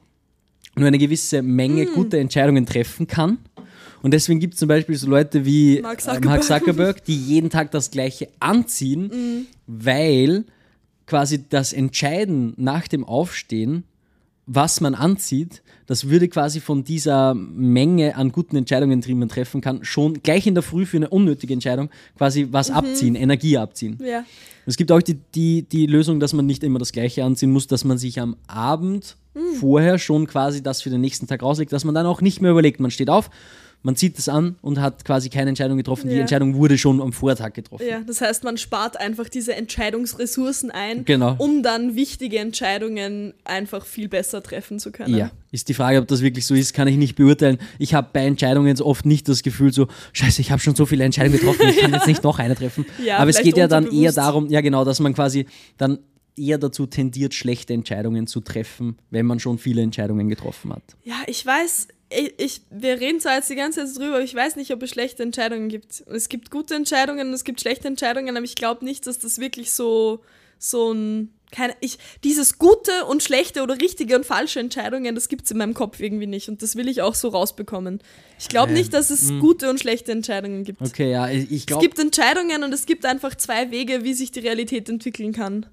[0.75, 1.93] nur eine gewisse Menge mhm.
[1.93, 3.39] gute Entscheidungen treffen kann.
[4.03, 6.25] Und deswegen gibt es zum Beispiel so Leute wie Mark Zuckerberg.
[6.25, 9.47] Mark Zuckerberg, die jeden Tag das Gleiche anziehen, mhm.
[9.65, 10.45] weil
[11.07, 13.85] quasi das Entscheiden nach dem Aufstehen
[14.51, 19.61] was man anzieht, das würde quasi von dieser Menge an guten Entscheidungen, die man treffen
[19.61, 22.75] kann, schon gleich in der Früh für eine unnötige Entscheidung quasi was mhm.
[22.75, 23.99] abziehen, Energie abziehen.
[24.03, 24.25] Ja.
[24.65, 27.67] Es gibt auch die, die, die Lösung, dass man nicht immer das Gleiche anziehen muss,
[27.67, 29.55] dass man sich am Abend mhm.
[29.59, 32.51] vorher schon quasi das für den nächsten Tag rauslegt, dass man dann auch nicht mehr
[32.51, 32.79] überlegt.
[32.79, 33.29] Man steht auf,
[33.81, 36.07] man zieht es an und hat quasi keine Entscheidung getroffen.
[36.07, 36.15] Ja.
[36.15, 37.85] Die Entscheidung wurde schon am Vortag getroffen.
[37.87, 41.35] Ja, das heißt, man spart einfach diese Entscheidungsressourcen ein, genau.
[41.37, 45.15] um dann wichtige Entscheidungen einfach viel besser treffen zu können.
[45.15, 47.57] Ja, ist die Frage, ob das wirklich so ist, kann ich nicht beurteilen.
[47.77, 51.05] Ich habe bei Entscheidungen oft nicht das Gefühl so, scheiße, ich habe schon so viele
[51.05, 52.85] Entscheidungen getroffen, ich kann jetzt nicht noch eine treffen.
[53.03, 55.45] Ja, Aber es geht ja dann eher darum, ja genau, dass man quasi
[55.77, 55.99] dann
[56.35, 60.83] eher dazu tendiert, schlechte Entscheidungen zu treffen, wenn man schon viele Entscheidungen getroffen hat.
[61.03, 64.33] Ja, ich weiß, ich, ich, wir reden zwar jetzt die ganze Zeit drüber, aber ich
[64.33, 66.03] weiß nicht, ob es schlechte Entscheidungen gibt.
[66.07, 69.39] Es gibt gute Entscheidungen und es gibt schlechte Entscheidungen, aber ich glaube nicht, dass das
[69.39, 70.21] wirklich so,
[70.57, 71.33] so ein.
[71.51, 75.57] Keine, ich, dieses gute und schlechte oder richtige und falsche Entscheidungen, das gibt es in
[75.57, 76.47] meinem Kopf irgendwie nicht.
[76.47, 78.01] Und das will ich auch so rausbekommen.
[78.37, 79.29] Ich glaube äh, nicht, dass es mh.
[79.29, 79.39] Hm.
[79.39, 80.79] gute und schlechte Entscheidungen gibt.
[80.79, 81.83] Okay, ja, ich glaube.
[81.83, 85.65] Es gibt Entscheidungen und es gibt einfach zwei Wege, wie sich die Realität entwickeln kann.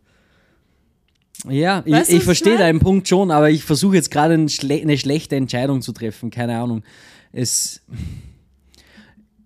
[1.49, 4.81] Ja, weißt ich, ich verstehe deinen Punkt schon, aber ich versuche jetzt gerade eine, schle
[4.81, 6.31] eine, schlechte Entscheidung zu treffen.
[6.31, 6.83] Keine Ahnung.
[7.33, 7.83] Es,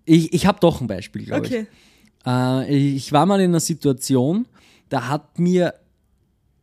[0.05, 1.67] ich ich habe doch ein Beispiel, glaube okay.
[2.25, 2.27] ich.
[2.27, 4.47] Äh, ich war mal in einer Situation,
[4.89, 5.75] da hat mir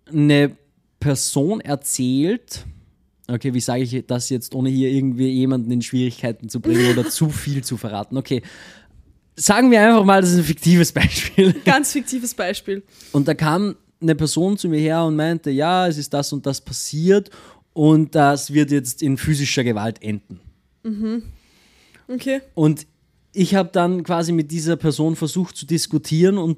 [0.06, 0.56] eine
[1.00, 2.66] Person erzählt,
[3.28, 7.10] okay, wie sage ich das jetzt, ohne hier irgendwie jemanden in Schwierigkeiten zu bringen oder
[7.10, 8.18] zu viel zu verraten?
[8.18, 8.42] Okay,
[9.36, 11.54] sagen wir einfach mal, das ist ein fiktives Beispiel.
[11.66, 12.84] Ganz fiktives Beispiel.
[13.12, 16.46] Und da kam eine Person zu mir her und meinte, ja, es ist das und
[16.46, 17.30] das passiert
[17.74, 20.40] und das wird jetzt in physischer Gewalt enden.
[20.84, 21.24] Mhm.
[22.08, 22.42] Okay.
[22.54, 22.88] Und
[23.34, 26.58] ich habe dann quasi mit dieser Person versucht zu diskutieren und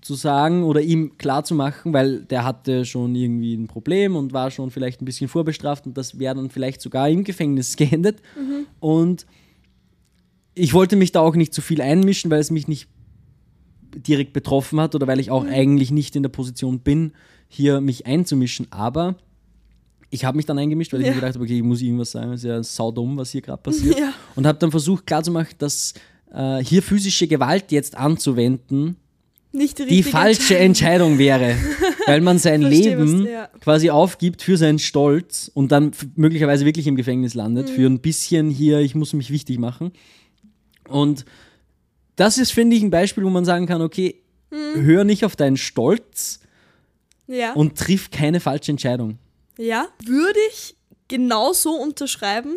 [0.00, 4.70] zu sagen oder ihm klarzumachen, weil der hatte schon irgendwie ein Problem und war schon
[4.70, 8.22] vielleicht ein bisschen vorbestraft und das wäre dann vielleicht sogar im Gefängnis geendet.
[8.36, 8.66] Mhm.
[8.80, 9.26] Und
[10.54, 12.88] ich wollte mich da auch nicht zu viel einmischen, weil es mich nicht
[13.94, 15.50] direkt betroffen hat oder weil ich auch mhm.
[15.50, 17.12] eigentlich nicht in der Position bin,
[17.48, 18.66] hier mich einzumischen.
[18.70, 19.16] Aber
[20.10, 21.08] ich habe mich dann eingemischt, weil ja.
[21.08, 23.40] ich mir gedacht habe, okay, ich muss irgendwas sagen, es ist ja saudumm, was hier
[23.40, 23.98] gerade passiert.
[23.98, 24.12] Ja.
[24.34, 25.94] Und habe dann versucht klarzumachen, dass
[26.32, 28.96] äh, hier physische Gewalt jetzt anzuwenden
[29.52, 31.56] die, die, falsche Entscheidung, Entscheidung wäre,
[32.06, 33.48] weil man sein Verstehe, Leben du, ja.
[33.60, 37.72] quasi aufgibt für seinen Stolz und dann möglicherweise wirklich im Gefängnis landet, mhm.
[37.72, 39.92] für ein bisschen hier, ich muss mich wichtig machen.
[40.88, 41.24] Und
[42.18, 44.82] das ist, finde ich, ein Beispiel, wo man sagen kann, okay, hm.
[44.84, 46.40] hör nicht auf deinen Stolz
[47.26, 47.52] ja.
[47.52, 49.18] und triff keine falsche Entscheidung.
[49.58, 50.76] Ja, würde ich
[51.08, 52.54] genauso unterschreiben.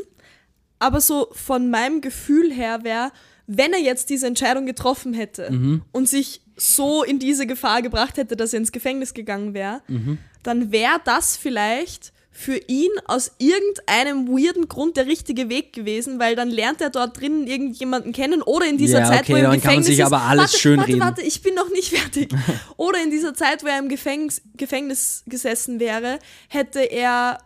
[0.79, 3.11] aber so von meinem Gefühl her wäre,
[3.45, 5.83] wenn er jetzt diese Entscheidung getroffen hätte Mhm.
[5.91, 10.17] und sich so in diese Gefahr gebracht hätte, dass er ins Gefängnis gegangen wäre, Mhm.
[10.41, 16.35] dann wäre das vielleicht für ihn aus irgendeinem weirden Grund der richtige Weg gewesen, weil
[16.35, 19.43] dann lernt er dort drinnen irgendjemanden kennen oder in dieser Ja, Zeit, okay, wo er
[19.43, 20.05] im dann kann man Gefängnis sich ist.
[20.05, 21.01] aber alles warte, schön warte, reden.
[21.01, 22.33] Warte, ich bin noch nicht fertig.
[22.77, 27.37] oder in dieser Zeit, wo er im Gefängnis, Gefängnis gesessen wäre, hätte er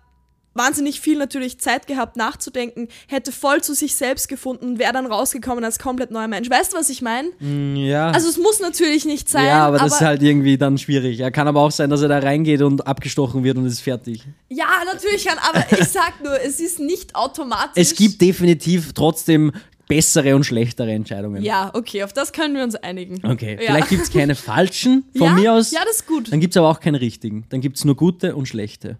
[0.55, 5.05] wahnsinnig viel natürlich Zeit gehabt nachzudenken, hätte voll zu sich selbst gefunden und wäre dann
[5.05, 6.49] rausgekommen als komplett neuer Mensch.
[6.49, 7.29] Weißt du, was ich meine?
[7.39, 8.09] Ja.
[8.09, 11.19] Also es muss natürlich nicht sein, ja, aber aber, das ist halt irgendwie dann schwierig.
[11.19, 14.23] Ja, kann aber auch sein, dass er da reingeht und abgestochen wird und ist fertig.
[14.49, 17.73] ja, natürlich kann, aber ich sag nur, es ist nicht automatisch.
[17.75, 19.51] Es gibt definitiv trotzdem
[19.87, 21.43] bessere und schlechtere Entscheidungen.
[21.43, 23.19] Ja, okay, auf das können wir uns einigen.
[23.23, 23.67] Okay, ja.
[23.67, 25.71] vielleicht gibt es keine falschen von ja, mir aus.
[25.71, 26.31] Ja, das ist gut.
[26.31, 27.45] Dann gibt es aber auch keine richtigen.
[27.49, 28.97] Dann gibt es nur gute und schlechte.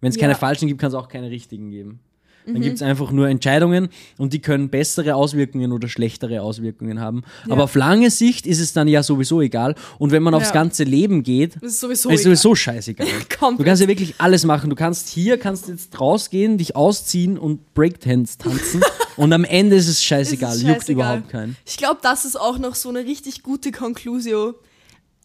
[0.00, 0.22] Wenn es Ja.
[0.22, 2.00] keine falschen gibt, kann es auch keine richtigen geben.
[2.46, 2.60] Dann Mhm.
[2.62, 7.22] gibt es einfach nur Entscheidungen und die können bessere Auswirkungen oder schlechtere Auswirkungen haben.
[7.50, 9.74] Aber auf lange Sicht ist es dann ja sowieso egal.
[9.98, 10.54] Und wenn man aufs Ja.
[10.54, 13.06] ganze Leben geht, ist sowieso ist sowieso scheißegal.
[13.58, 14.70] Du kannst ja wirklich alles machen.
[14.70, 18.80] Du kannst hier, kannst jetzt rausgehen, dich ausziehen und Breakdance tanzen
[19.18, 20.52] und am Ende ist es scheißegal.
[20.52, 21.16] Es ist Juckt scheißegal.
[21.18, 21.56] überhaupt keinen.
[21.66, 24.54] Ich glaube, das ist auch noch so eine richtig gute Conclusio.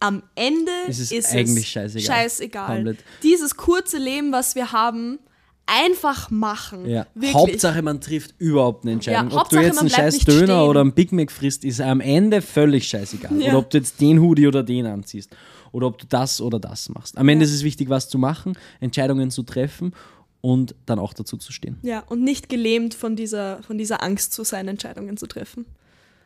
[0.05, 2.15] Am Ende Es ist ist, eigentlich es scheißegal.
[2.15, 2.75] scheißegal.
[2.75, 2.97] Komplett.
[3.23, 5.19] Dieses kurze Leben, was wir haben,
[5.65, 6.87] einfach machen.
[6.87, 7.07] Ja.
[7.33, 9.29] Hauptsache, man trifft überhaupt eine Entscheidung.
[9.31, 10.69] Ja, ob du Hauptsache, jetzt man einen scheiß Döner stehen.
[10.69, 13.39] oder einen Big Mac frisst, ist am Ende völlig scheißegal.
[13.41, 13.49] Ja.
[13.49, 15.35] Oder ob du jetzt den Hoodie oder den anziehst.
[15.71, 17.17] Oder ob du das oder das machst.
[17.17, 19.93] Am Ende ist es wichtig, was zu machen, Entscheidungen zu treffen
[20.41, 21.77] und dann auch dazu zu stehen.
[21.81, 25.65] Ja, und nicht gelähmt von dieser, von dieser Angst zu sein, Entscheidungen zu treffen.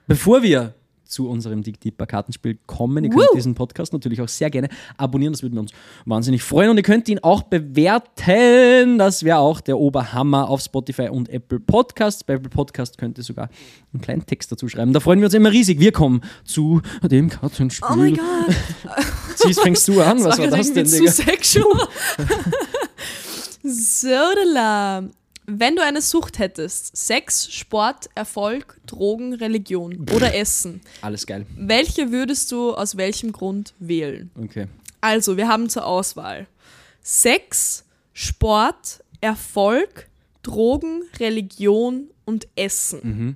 [0.07, 0.73] Bevor wir
[1.09, 3.35] zu unserem Dick Deeper Kartenspiel kommen, ihr könnt Woo!
[3.35, 5.71] diesen Podcast natürlich auch sehr gerne abonnieren, das würde uns
[6.05, 11.09] wahnsinnig freuen und ihr könnt ihn auch bewerten, das wäre auch der Oberhammer auf Spotify
[11.09, 12.23] und Apple Podcasts.
[12.23, 13.49] Bei Apple Podcast könnt ihr sogar
[13.91, 15.79] einen kleinen Text dazu schreiben, da freuen wir uns immer riesig.
[15.79, 17.89] Wir kommen zu dem Kartenspiel.
[17.91, 18.55] Oh mein Gott.
[19.35, 21.11] Siehst, fängst du an, was war grad das denn, zu Digga?
[21.11, 21.87] sexual.
[23.63, 25.09] Sodala.
[25.51, 32.11] Wenn du eine Sucht hättest, Sex, Sport, Erfolg, Drogen, Religion oder Essen, Alles geil, welche
[32.11, 34.29] würdest du aus welchem Grund wählen?
[34.41, 34.67] okay.
[35.01, 36.45] Also, wir haben zur Auswahl
[37.01, 40.09] Sex, Sport, Erfolg,
[40.43, 42.99] Drogen, Religion und Essen.
[43.03, 43.35] Mhm.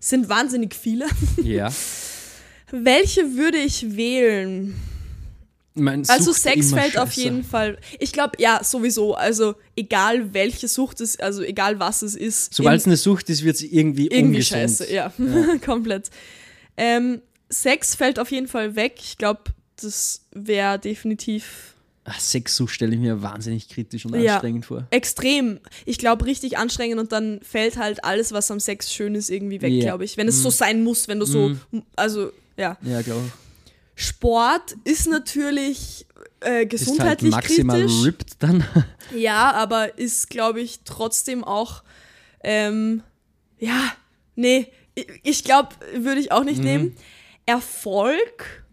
[0.00, 1.06] Sind wahnsinnig viele.
[1.42, 1.72] Ja.
[2.70, 4.74] Welche würde ich wählen?
[6.08, 7.78] Also Sex fällt auf jeden Fall.
[8.00, 9.14] Ich glaube, ja, sowieso.
[9.14, 12.52] Also egal welche Sucht es, also egal was es ist.
[12.52, 14.60] Sobald es in- eine Sucht ist, wird es irgendwie, irgendwie ungesund.
[14.60, 15.12] scheiße, ja,
[15.64, 16.10] komplett.
[16.76, 18.96] Ähm, Sex fällt auf jeden Fall weg.
[19.00, 19.42] Ich glaube,
[19.80, 21.74] das wäre definitiv
[22.10, 24.34] Ach, Sexsucht stelle ich mir wahnsinnig kritisch und Ja.
[24.34, 24.86] anstrengend vor.
[24.90, 25.60] extrem.
[25.84, 29.60] Ich glaube, richtig anstrengend und dann fällt halt alles, was am Sex schön ist, irgendwie
[29.60, 29.76] weg, Ja.
[29.76, 29.80] Mhm.
[29.82, 30.16] glaube ich.
[30.16, 31.54] Wenn es so sein muss, wenn du so,
[31.96, 32.78] also ja.
[32.82, 33.32] Ja, glaube ich.
[34.00, 36.06] Sport ist natürlich
[36.40, 38.04] äh, Ist halt gesundheitlich maximal kritisch.
[38.04, 38.64] ripped dann.
[39.16, 41.82] Ja, aber ist, glaube ich, trotzdem auch,
[42.44, 43.02] ähm,
[43.58, 43.90] ja,
[44.36, 44.70] nee,
[45.22, 46.46] ich, glaube, würde ich auch Mhm.
[46.46, 46.96] nicht nehmen.
[47.46, 48.64] Erfolg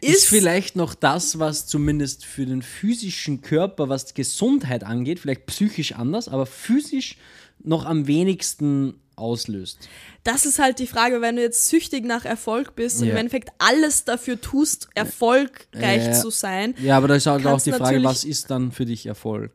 [0.00, 5.46] ist, ist, vielleicht noch das, was zumindest für den physischen Körper, was Gesundheit angeht, vielleicht
[5.46, 7.16] psychisch anders, aber physisch
[7.62, 9.78] noch am wenigsten auslöst.
[10.24, 13.12] das ist halt die Frage, wenn du jetzt süchtig nach Erfolg bist und Ja.
[13.12, 16.12] im Endeffekt alles dafür tust, erfolgreich Ja.
[16.12, 16.74] zu sein.
[16.82, 19.50] Ja, aber da ist halt auch die Frage, was ist dann für dich Erfolg?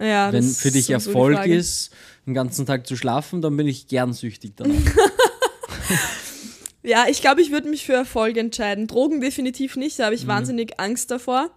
[0.00, 1.90] Ja, Wenn für dich Erfolg ist,
[2.26, 4.76] den ganzen Tag zu schlafen, dann bin ich gern süchtig danach.
[6.82, 8.86] Ja, ich glaube, ich würde mich für Erfolg entscheiden.
[8.86, 10.28] Drogen definitiv nicht, da habe ich Mhm.
[10.28, 11.50] wahnsinnig Angst davor.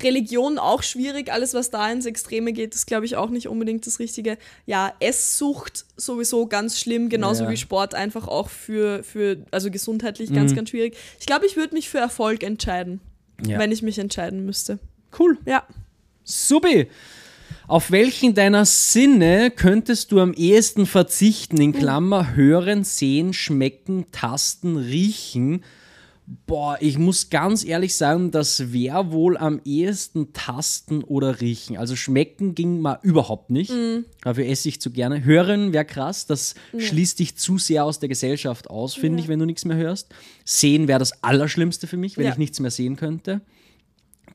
[0.00, 3.86] Religion auch schwierig, alles was da ins Extreme geht, ist glaube ich auch nicht unbedingt
[3.86, 4.38] das Richtige.
[4.64, 7.50] Ja, Esssucht sowieso ganz schlimm, genauso Ja.
[7.50, 10.96] wie Sport einfach auch für, für also gesundheitlich ganz, ganz schwierig.
[11.20, 13.00] Ich glaube, ich würde mich für Erfolg entscheiden,
[13.46, 13.58] Ja.
[13.58, 14.78] wenn ich mich entscheiden müsste.
[15.18, 15.36] Cool.
[15.44, 15.66] Ja.
[16.24, 16.88] Subi,
[17.68, 21.60] auf welchen deiner Sinne könntest du am ehesten verzichten?
[21.60, 25.64] In Klammer hören, sehen, schmecken, tasten, riechen.
[26.46, 31.76] Boah, ich muss ganz ehrlich sagen, das wäre wohl am ehesten tasten oder riechen.
[31.76, 33.72] Also schmecken ging mal überhaupt nicht.
[34.22, 35.24] Dafür esse ich zu gerne.
[35.24, 39.24] Hören wäre krass, das schließt dich zu sehr aus der Gesellschaft aus, finde Ja.
[39.24, 40.14] ich, wenn du nichts mehr hörst.
[40.44, 42.32] Sehen wäre das Allerschlimmste für mich, wenn Ja.
[42.32, 43.40] ich nichts mehr sehen könnte.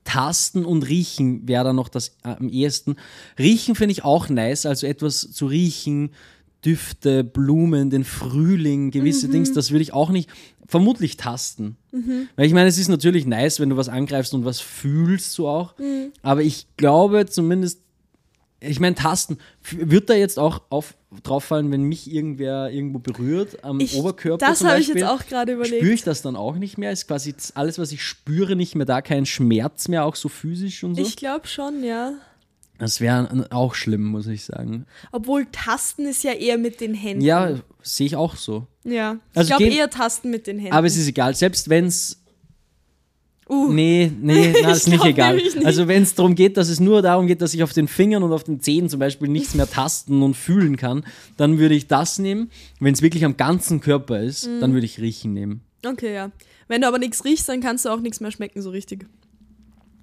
[0.04, 2.96] Tasten und Riechen wäre da noch das äh, am ehesten.
[3.38, 6.10] Riechen finde ich auch nice, also etwas zu riechen,
[6.64, 10.28] Düfte, Blumen, den Frühling, gewisse Dings, das würde ich auch nicht,
[10.66, 11.76] vermutlich tasten.
[12.36, 15.48] Weil ich meine, es ist natürlich nice, wenn du was angreifst und was fühlst, so
[15.48, 15.74] auch.
[16.22, 17.80] Aber ich glaube zumindest,
[18.60, 19.38] ich meine, Tasten,
[19.70, 24.44] wird da jetzt auch auf, drauf fallen, wenn mich irgendwer irgendwo berührt am Ich- Oberkörper
[24.44, 25.76] das habe ich jetzt auch gerade überlegt.
[25.76, 26.90] Spüre ich das dann auch nicht mehr?
[26.90, 30.82] Ist quasi alles, was ich spüre, nicht mehr da, kein Schmerz mehr, auch so physisch
[30.82, 31.02] und so?
[31.02, 32.14] Ich glaube schon, ja.
[32.78, 34.86] Das wäre auch schlimm, muss ich sagen.
[35.12, 37.24] Obwohl Tasten ist ja eher mit den Händen.
[37.24, 38.66] Ja, sehe ich auch so.
[38.84, 39.18] Ja.
[39.34, 40.74] Also ich glaube eher Tasten mit den Händen.
[40.74, 42.22] Aber es ist egal, selbst wenn es.
[43.50, 43.72] Uh.
[43.72, 45.36] Nee, nee, na, ist Ich nicht egal.
[45.36, 45.64] nicht.
[45.64, 48.22] Also, wenn es darum geht, dass es nur darum geht, dass ich auf den Fingern
[48.22, 51.02] und auf den Zehen zum Beispiel nichts mehr tasten und fühlen kann,
[51.38, 52.50] dann würde ich das nehmen.
[52.78, 54.60] Wenn es wirklich am ganzen Körper ist, Mhm.
[54.60, 55.62] dann würde ich riechen nehmen.
[55.86, 56.30] Okay, ja.
[56.68, 59.06] Wenn du aber nichts riechst, dann kannst du auch nichts mehr schmecken so richtig.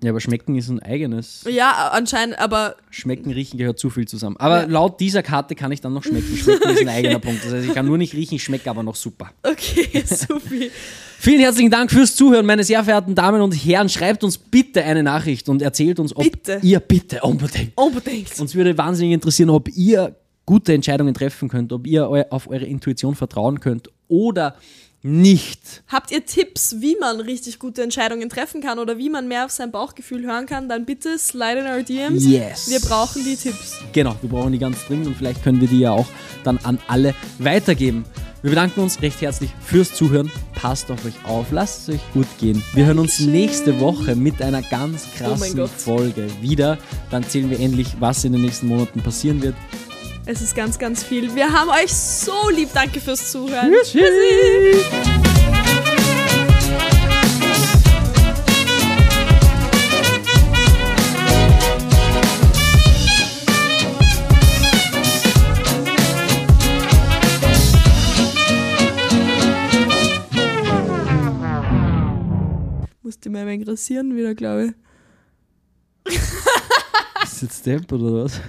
[0.05, 1.43] Ja, aber schmecken ist ein eigenes.
[1.49, 4.37] Ja, anscheinend, aber Schmecken, riechen gehört zu viel zusammen.
[4.37, 4.67] Aber Ja.
[4.67, 6.37] laut dieser Karte kann ich dann noch schmecken.
[6.37, 7.43] Schmecken ist ein eigener Punkt.
[7.43, 9.31] Das heißt, ich kann nur nicht riechen, schmecke aber noch super.
[9.43, 10.71] okay, Sophie.
[11.19, 13.89] Vielen herzlichen Dank fürs Zuhören, meine sehr verehrten Damen und Herren.
[13.89, 16.59] Schreibt uns bitte eine Nachricht und erzählt uns, ob Bitte.
[16.61, 17.71] ihr bitte unbedingt.
[17.75, 18.39] Unbedingt.
[18.39, 20.15] Uns würde wahnsinnig interessieren, ob ihr
[20.45, 24.55] gute Entscheidungen treffen könnt, ob ihr eu auf eure Intuition vertrauen könnt oder
[25.05, 25.83] nicht.
[25.87, 29.51] Habt ihr Tipps, wie man richtig gute Entscheidungen treffen kann oder wie man mehr auf
[29.51, 32.25] sein Bauchgefühl hören kann, dann bitte slide in our DMs.
[32.25, 32.69] Yes.
[32.69, 33.81] Wir brauchen die Tipps.
[33.93, 36.07] Genau, wir brauchen die ganz dringend und vielleicht können wir die ja auch
[36.43, 38.03] dann an alle weitergeben.
[38.41, 40.31] Wir bedanken uns recht herzlich fürs Zuhören.
[40.53, 42.63] Passt auf euch auf, lasst es euch gut gehen.
[42.73, 45.69] Wir hören uns nächste Woche mit einer ganz Oh krassen Gott.
[45.69, 46.77] Folge wieder.
[47.09, 49.55] Dann zählen wir endlich, was in den nächsten Monaten passieren wird.
[50.27, 51.35] Es ist ganz, ganz viel.
[51.35, 52.69] Wir haben euch so lieb.
[52.73, 53.71] Danke fürs Zuhören.
[53.83, 54.01] Tschüssi.
[73.03, 74.73] Musste mir ein wenig rasieren wieder, glaube
[76.07, 76.15] ich.
[77.23, 78.41] Ist jetzt Depp oder was?